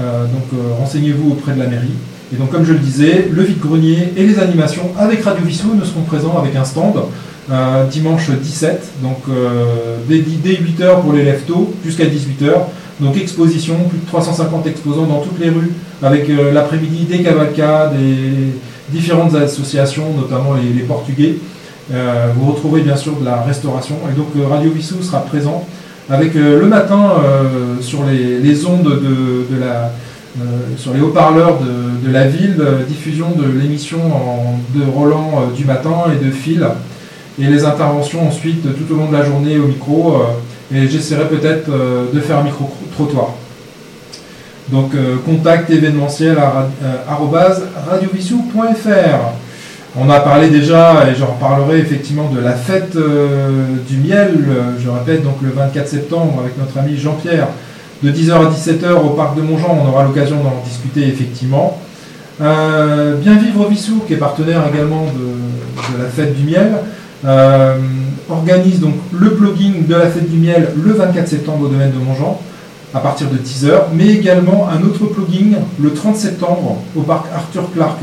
[0.00, 1.94] Euh, donc euh, renseignez-vous auprès de la mairie.
[2.32, 5.84] Et donc comme je le disais, le vide-grenier et les animations avec Radio Vissou ne
[5.84, 7.02] seront présents avec un stand
[7.50, 9.24] euh, dimanche 17, donc
[10.08, 12.52] dès, dès 8h pour les lève-tôt jusqu'à 18h.
[13.00, 15.72] Donc exposition, plus de 350 exposants dans toutes les rues,
[16.02, 21.36] avec euh, l'après-midi des cavalcades et différentes associations, notamment les, Portugais.
[21.92, 23.96] Euh, vous retrouvez bien sûr de la restauration.
[24.10, 25.66] Et donc euh, Radio Vissou sera présent
[26.08, 27.14] avec le matin
[27.80, 29.90] sur les, ondes de, la,
[30.76, 33.98] sur les haut-parleurs de, la ville, diffusion de l'émission
[34.76, 36.64] de Roland du matin et de Phil,
[37.40, 40.22] et les interventions ensuite tout au long de la journée au micro,
[40.72, 41.68] et j'essaierai peut-être
[42.14, 43.30] de faire un micro-trottoir.
[44.70, 46.96] Donc euh, contact événementiel à euh.
[49.98, 54.72] On a parlé déjà, et j'en reparlerai effectivement, de la fête euh, du miel, euh,
[54.78, 57.48] je répète, donc le 24 septembre avec notre ami Jean-Pierre,
[58.02, 61.80] de 10h à 17h au parc de Montjean, on aura l'occasion d'en discuter effectivement.
[62.38, 66.72] Bien Vivre Vissou, qui est partenaire également de, la fête du miel,
[68.28, 71.98] organise donc le blogging de la fête du miel le 24 septembre au domaine de
[71.98, 72.38] Montjean
[72.96, 77.70] à partir de 10h, mais également un autre blogging le 30 septembre au parc Arthur
[77.74, 77.98] Clark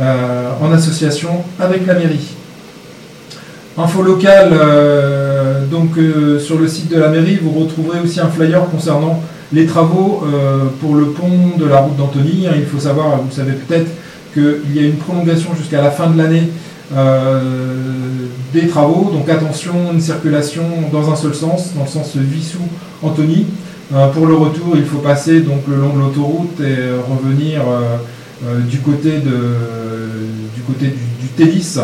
[0.00, 2.34] euh, en association avec la mairie.
[3.78, 8.28] Info locale, euh, donc euh, sur le site de la mairie, vous retrouverez aussi un
[8.28, 10.24] flyer concernant les travaux
[10.80, 12.46] pour le pont de la route d'Antony.
[12.56, 13.90] Il faut savoir, vous savez peut-être
[14.32, 16.48] qu'il y a une prolongation jusqu'à la fin de l'année
[18.52, 19.10] des travaux.
[19.12, 23.46] Donc attention, une circulation dans un seul sens, dans le sens Vissou-Antony.
[23.92, 27.62] Euh, pour le retour, il faut passer donc le long de l'autoroute et euh, revenir
[27.68, 30.94] euh, du côté, du, côté
[31.36, 31.76] Télis.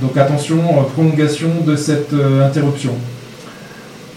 [0.00, 0.58] Donc attention,
[0.94, 2.92] prolongation de cette interruption.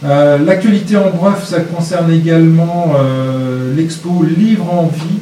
[0.03, 2.95] L'actualité en bref, ça concerne également
[3.76, 5.19] l'expo Livre en vie.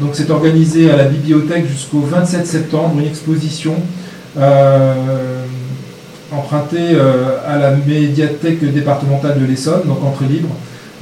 [0.00, 3.74] Donc c'est organisé à la bibliothèque jusqu'au 27 septembre, une exposition
[6.30, 6.96] empruntée
[7.46, 10.50] à la médiathèque départementale de l'Essonne, donc entrée libre.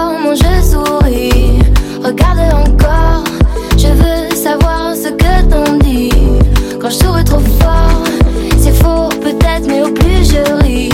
[0.00, 1.58] comment je souris.
[2.02, 3.24] Regarde encore.
[3.76, 6.10] Je veux savoir ce que t'en dis.
[6.80, 8.04] Quand je souris trop fort,
[8.58, 10.90] c'est faux peut-être, mais au plus je ris,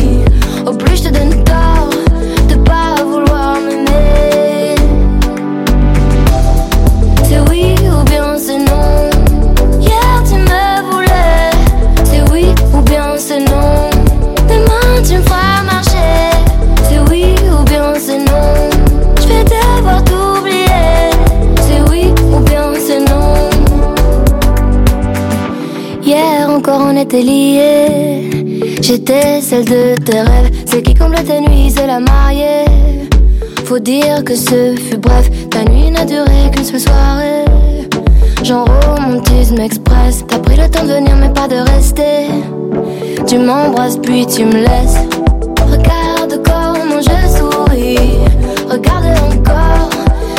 [0.67, 1.76] au plus je te donne tort
[28.83, 32.67] J'étais celle de tes rêves, celle qui comble tes nuits, c'est la mariée.
[33.65, 37.47] Faut dire que ce fut bref, ta nuit n'a duré qu'une seule soirée.
[38.43, 42.29] Genre romantisme express, t'as pris le temps de venir mais pas de rester.
[43.27, 44.99] Tu m'embrasses puis tu me laisses.
[45.71, 48.19] Regarde comment je souris,
[48.69, 49.89] regarde encore.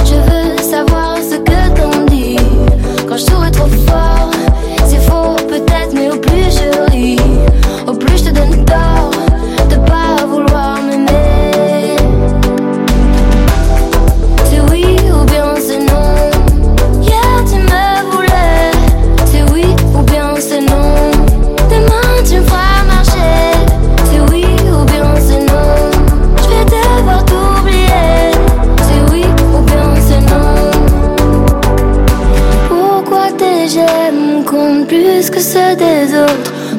[0.06, 2.38] Je veux savoir ce que t'en dis.
[3.10, 4.17] Quand je souris trop fort,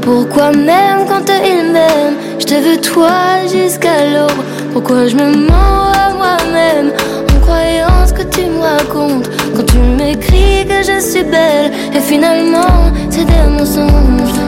[0.09, 4.43] Pourquoi même quand ils m'aiment, je te veux toi jusqu'à l'aube.
[4.73, 6.93] Pourquoi je me mens à moi-même
[7.31, 9.29] en croyant ce que tu me racontes?
[9.55, 14.48] Quand tu m'écris que je suis belle et finalement c'est des mensonges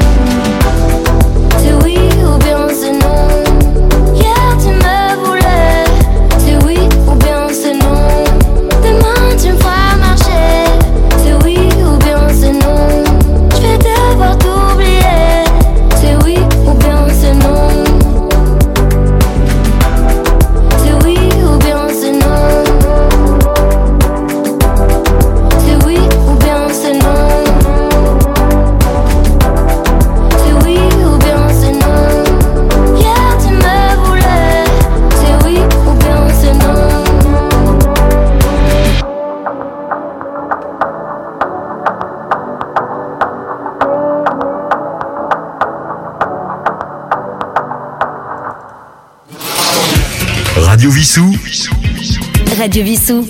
[52.60, 53.26] Radio Vissou.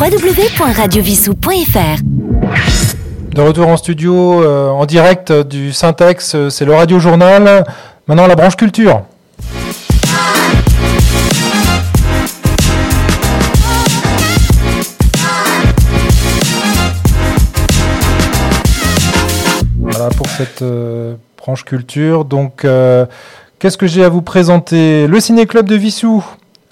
[0.00, 2.02] www.radiovissou.fr
[3.34, 7.66] De retour en studio, euh, en direct du Syntex, euh, c'est le Radio Journal.
[8.08, 9.02] Maintenant, la branche culture.
[19.78, 22.24] Voilà pour cette euh, branche culture.
[22.24, 22.66] Donc,
[23.58, 25.06] qu'est-ce que j'ai à vous présenter?
[25.06, 26.24] Le Ciné-Club de Vissou,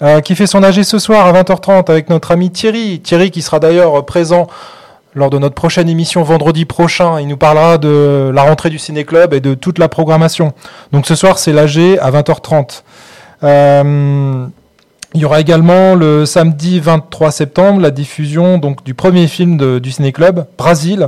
[0.05, 2.99] euh, qui fait son AG ce soir à 20h30 avec notre ami Thierry.
[2.99, 4.45] Thierry qui sera d'ailleurs présent
[5.15, 7.19] lors de notre prochaine émission vendredi prochain.
[7.19, 10.53] Il nous parlera de la rentrée du Ciné-Club et de toute la programmation.
[10.91, 12.83] Donc ce soir, c'est l'AG à 20h30.
[13.43, 14.45] Euh,
[15.15, 19.91] il y aura également le samedi 23 septembre la diffusion donc, du premier film du
[19.91, 21.07] Ciné-Club, Brasil,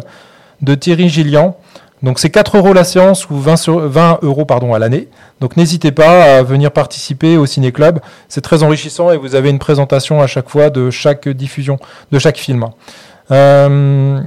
[0.62, 1.56] de Thierry Gillian.
[2.04, 5.08] Donc c'est 4 euros la séance ou 20, sur- 20 euros pardon, à l'année.
[5.42, 8.00] Donc n'hésitez pas à venir participer au Ciné Club.
[8.30, 11.78] C'est très enrichissant et vous avez une présentation à chaque fois de chaque diffusion,
[12.12, 12.66] de chaque film.
[13.32, 14.20] Euh,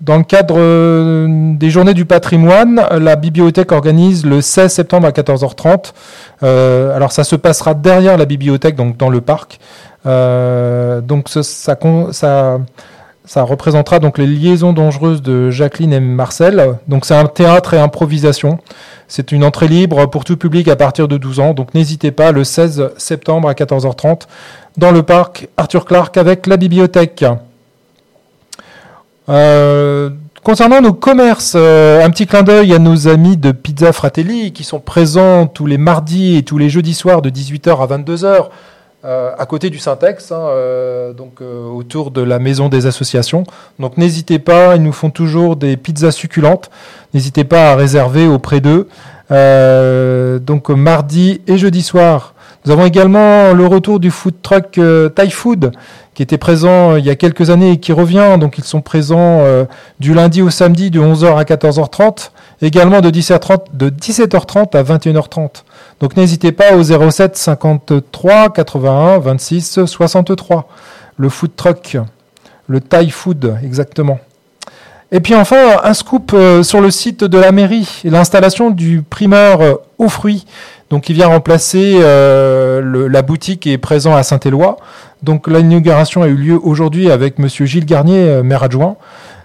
[0.00, 5.10] dans le cadre euh, des journées du patrimoine, la bibliothèque organise le 16 septembre à
[5.10, 5.92] 14h30.
[6.42, 9.58] Euh, alors ça se passera derrière la bibliothèque, donc dans le parc.
[10.06, 12.58] Donc ça, con- ça,
[13.30, 16.78] ça représentera donc les liaisons dangereuses de Jacqueline et Marcel.
[16.88, 18.58] Donc c'est un théâtre et improvisation.
[19.06, 21.54] C'est une entrée libre pour tout public à partir de 12 ans.
[21.54, 24.22] Donc n'hésitez pas le 16 septembre à 14h30
[24.78, 27.24] dans le parc Arthur Clark avec la bibliothèque.
[29.28, 30.10] Euh,
[30.42, 34.64] concernant nos commerces, euh, un petit clin d'œil à nos amis de Pizza Fratelli qui
[34.64, 38.48] sont présents tous les mardis et tous les jeudis soirs de 18h à 22h
[39.02, 43.44] euh, à côté du Syntex, hein, euh, donc euh, autour de la maison des associations.
[43.78, 46.70] Donc n'hésitez pas, ils nous font toujours des pizzas succulentes.
[47.14, 48.88] N'hésitez pas à réserver auprès d'eux.
[49.30, 52.34] Euh, donc mardi et jeudi soir.
[52.66, 54.78] Nous avons également le retour du food truck
[55.14, 55.72] Thai Food
[56.12, 58.36] qui était présent il y a quelques années et qui revient.
[58.38, 59.42] Donc ils sont présents
[59.98, 65.62] du lundi au samedi de 11h à 14h30, également de 17h30, de 17h30 à 21h30.
[66.00, 70.68] Donc n'hésitez pas au 07 53 81 26 63.
[71.16, 71.98] Le food truck,
[72.66, 74.18] le Thai Food exactement.
[75.12, 79.80] Et puis enfin, un scoop euh, sur le site de la mairie, l'installation du primeur
[79.98, 80.46] aux fruits,
[80.88, 84.76] donc qui vient remplacer euh, la boutique qui est présent à Saint-Éloi.
[85.22, 88.96] Donc l'inauguration a eu lieu aujourd'hui avec Monsieur Gilles Garnier, euh, maire adjoint,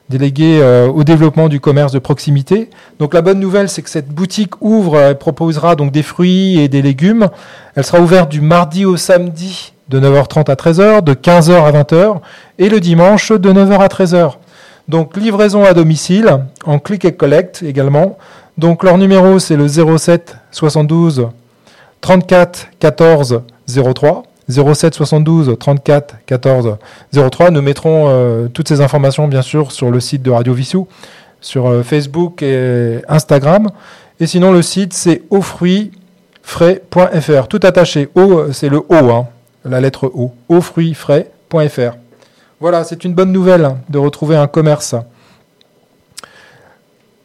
[0.09, 2.69] délégué euh, au développement du commerce de proximité.
[2.99, 6.67] Donc la bonne nouvelle, c'est que cette boutique ouvre, elle proposera donc des fruits et
[6.67, 7.29] des légumes.
[7.75, 12.19] Elle sera ouverte du mardi au samedi de 9h30 à 13h, de 15h à 20h,
[12.57, 14.33] et le dimanche de 9h à 13h.
[14.87, 18.17] Donc livraison à domicile, en click et collect également.
[18.57, 21.29] Donc leur numéro c'est le 07 72
[22.01, 24.23] 34 14 03.
[24.49, 26.77] 07 72 34 14
[27.13, 27.51] 03.
[27.51, 30.87] Nous mettrons euh, toutes ces informations bien sûr sur le site de Radio Vissou,
[31.41, 33.69] sur euh, Facebook et Instagram.
[34.19, 37.47] Et sinon le site c'est aufruitsfrais.fr.
[37.47, 38.09] Tout attaché.
[38.15, 39.27] O c'est le O, hein,
[39.63, 40.31] la lettre O.
[40.49, 41.95] aufruitsfrais.fr.
[42.59, 44.95] Voilà, c'est une bonne nouvelle de retrouver un commerce.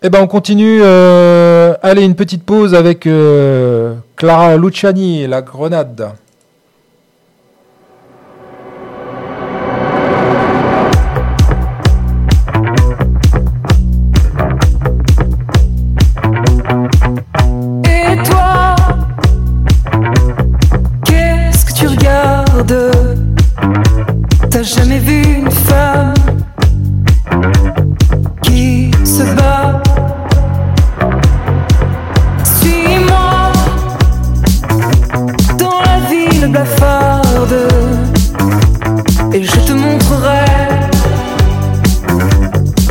[0.03, 0.81] Eh ben on continue.
[0.83, 6.13] euh, allez, une petite pause avec euh, Clara Luciani la grenade.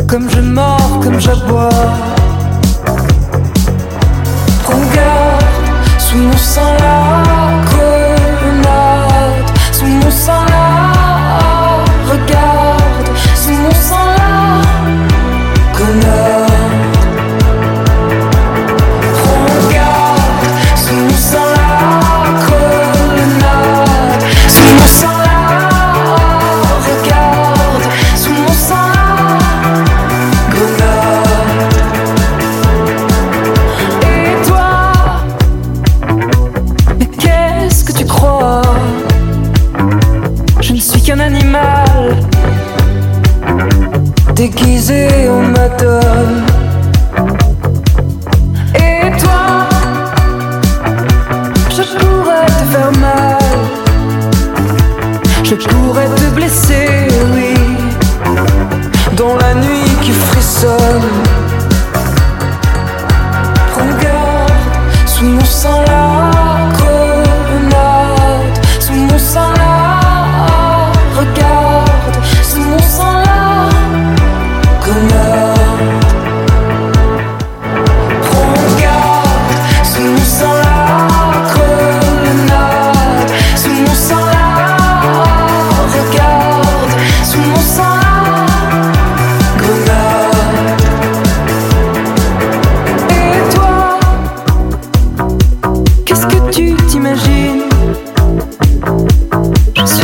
[0.10, 1.70] Comme je mords, comme j'aboie.
[4.66, 5.44] Regarde,
[6.00, 14.09] sous mon sang la grenade, sous mon sang la regarde, sous mon sang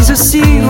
[0.07, 0.61] Je suis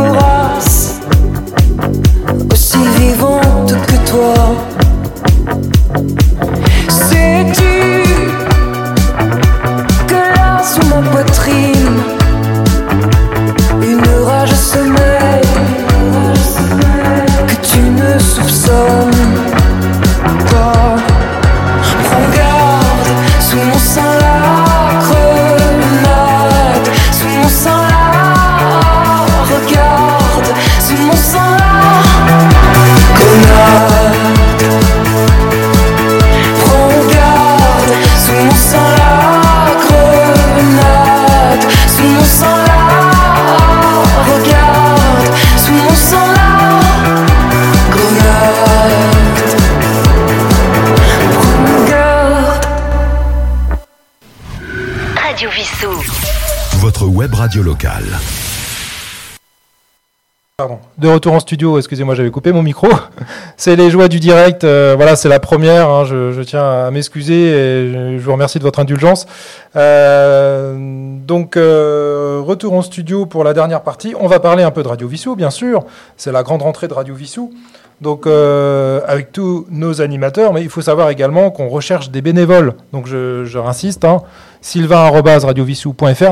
[61.06, 62.88] De retour en studio, excusez-moi, j'avais coupé mon micro.
[63.58, 64.64] c'est les joies du direct.
[64.64, 65.88] euh, voilà, c'est la première.
[65.88, 69.28] hein, je, tiens à m'excuser et je, vous remercie de votre indulgence.
[69.76, 70.76] Euh,
[71.20, 74.16] donc, euh, retour en studio pour la dernière partie.
[74.20, 75.84] On va parler un peu de Radio Vissou, bien sûr.
[76.18, 77.54] C'est la grande rentrée de Radio Vissou.
[78.02, 82.74] Donc, avec tous nos animateurs, mais il faut savoir également qu'on recherche des bénévoles.
[82.94, 84.24] Donc, je, je réinsiste, hein.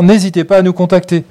[0.01, 1.23] N'hésitez pas à nous contacter.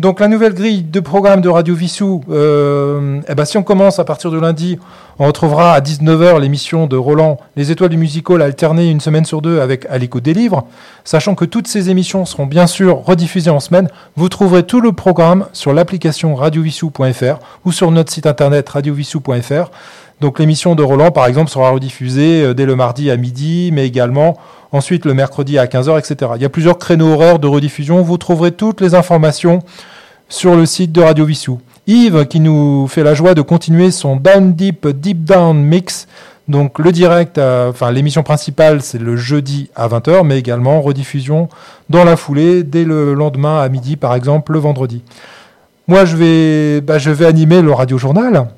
[0.00, 3.98] Donc la nouvelle grille de programme de Radio Vissou, euh, eh ben, si on commence
[3.98, 4.78] à partir de lundi,
[5.18, 9.42] on retrouvera à 19h l'émission de Roland, Les Étoiles du Musical, alternée une semaine sur
[9.42, 10.66] deux avec À l'écoute des livres.
[11.04, 14.92] Sachant que toutes ces émissions seront bien sûr rediffusées en semaine, vous trouverez tout le
[14.92, 19.70] programme sur l'application radiovissou.fr ou sur notre site internet radiovissou.fr.
[20.22, 23.86] Donc l'émission de Roland, par exemple, sera rediffusée euh, dès le mardi à midi, mais
[23.86, 24.38] également
[24.72, 26.32] ensuite le mercredi à 15h, etc.
[26.36, 28.02] Il y a plusieurs créneaux horaires de rediffusion.
[28.02, 29.60] Vous trouverez toutes les informations
[30.28, 31.60] sur le site de Radio Vissou.
[31.86, 36.06] Yves qui nous fait la joie de continuer son Down Deep Deep Down Mix.
[36.48, 41.48] Donc le direct, euh, enfin l'émission principale c'est le jeudi à 20h, mais également rediffusion
[41.88, 45.02] dans la foulée dès le lendemain à midi par exemple le vendredi.
[45.86, 48.48] Moi je vais, bah, je vais animer le radio journal.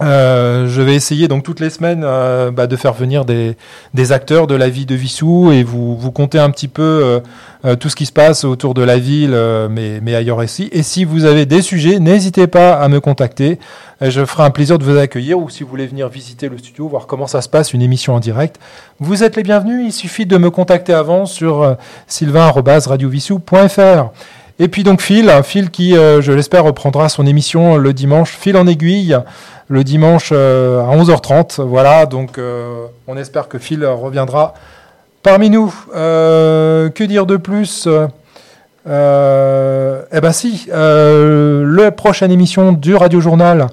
[0.00, 3.56] Euh, je vais essayer donc toutes les semaines euh, bah, de faire venir des,
[3.94, 7.18] des, acteurs de la vie de Vissou et vous, vous compter un petit peu euh,
[7.64, 9.36] euh tout ce qui se passe autour de la ville,
[9.70, 10.68] mais, mais ailleurs ici.
[10.70, 13.58] Et si vous avez des sujets, n'hésitez pas à me contacter.
[14.00, 16.86] Je ferai un plaisir de vous accueillir ou si vous voulez venir visiter le studio,
[16.86, 18.60] voir comment ça se passe, une émission en direct.
[19.00, 19.86] Vous êtes les bienvenus.
[19.86, 21.76] Il suffit de me contacter avant sur
[22.06, 24.12] sylvain.radiovissou.fr.
[24.60, 28.66] Et puis donc Phil, Phil qui, je l'espère, reprendra son émission le dimanche, Phil en
[28.66, 29.16] aiguille
[29.68, 31.62] le dimanche euh, à 11h30.
[31.62, 34.54] Voilà, donc euh, on espère que Phil reviendra
[35.22, 35.72] parmi nous.
[35.94, 37.86] Euh, que dire de plus?
[38.86, 43.66] Eh ben si, la prochaine émission du Radio Journal,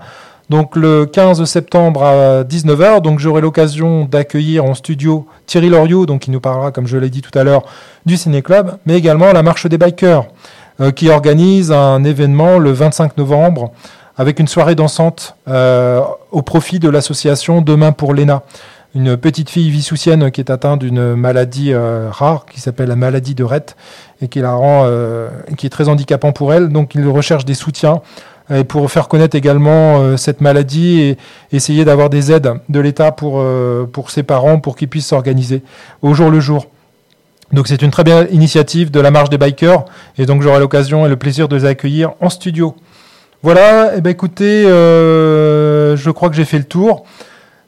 [0.49, 6.23] donc le 15 septembre à 19h, donc j'aurai l'occasion d'accueillir en studio Thierry Loriot, donc
[6.23, 7.63] qui nous parlera, comme je l'ai dit tout à l'heure,
[8.05, 10.25] du Ciné Club, mais également la Marche des Bikers,
[10.95, 13.71] qui organise un événement le 25 novembre
[14.17, 16.01] avec une soirée dansante euh,
[16.31, 18.43] au profit de l'association Demain pour l'ENA.
[18.93, 23.35] Une petite fille vissoussienne qui est atteinte d'une maladie euh, rare qui s'appelle la maladie
[23.35, 23.75] de Rett
[24.21, 26.69] et qui la rend, euh, qui est très handicapant pour elle.
[26.69, 28.01] Donc il recherche des soutiens
[28.49, 31.17] et pour faire connaître également cette maladie et
[31.51, 33.43] essayer d'avoir des aides de l'État pour,
[33.91, 35.63] pour ses parents pour qu'ils puissent s'organiser
[36.03, 36.67] au jour le jour.
[37.51, 39.85] Donc c'est une très belle initiative de la marche des bikers
[40.17, 42.75] et donc j'aurai l'occasion et le plaisir de les accueillir en studio.
[43.43, 47.05] Voilà, eh ben écoutez, euh, je crois que j'ai fait le tour.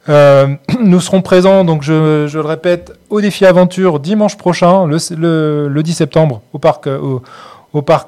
[0.10, 0.48] Euh,
[0.84, 5.94] nous serons présents, donc je, le répète, au défi aventure dimanche prochain, le, le, 10
[5.94, 6.88] septembre, au parc,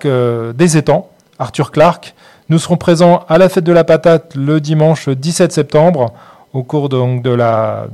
[0.06, 2.16] euh, des étangs, Arthur Clark.
[2.50, 6.14] Nous serons présents à la fête de la patate le dimanche 17 septembre,
[6.54, 7.86] au cours de la,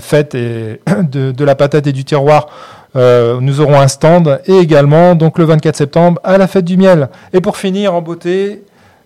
[0.00, 2.48] fête et de, la patate et du tiroir.
[2.96, 6.76] Euh, nous aurons un stand et également donc le 24 septembre à la fête du
[6.76, 7.08] miel.
[7.32, 8.62] Et pour finir en beauté,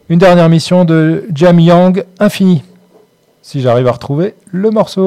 [0.09, 2.63] une dernière mission de Jam Young, Infini.
[3.43, 5.07] Si j'arrive à retrouver le morceau.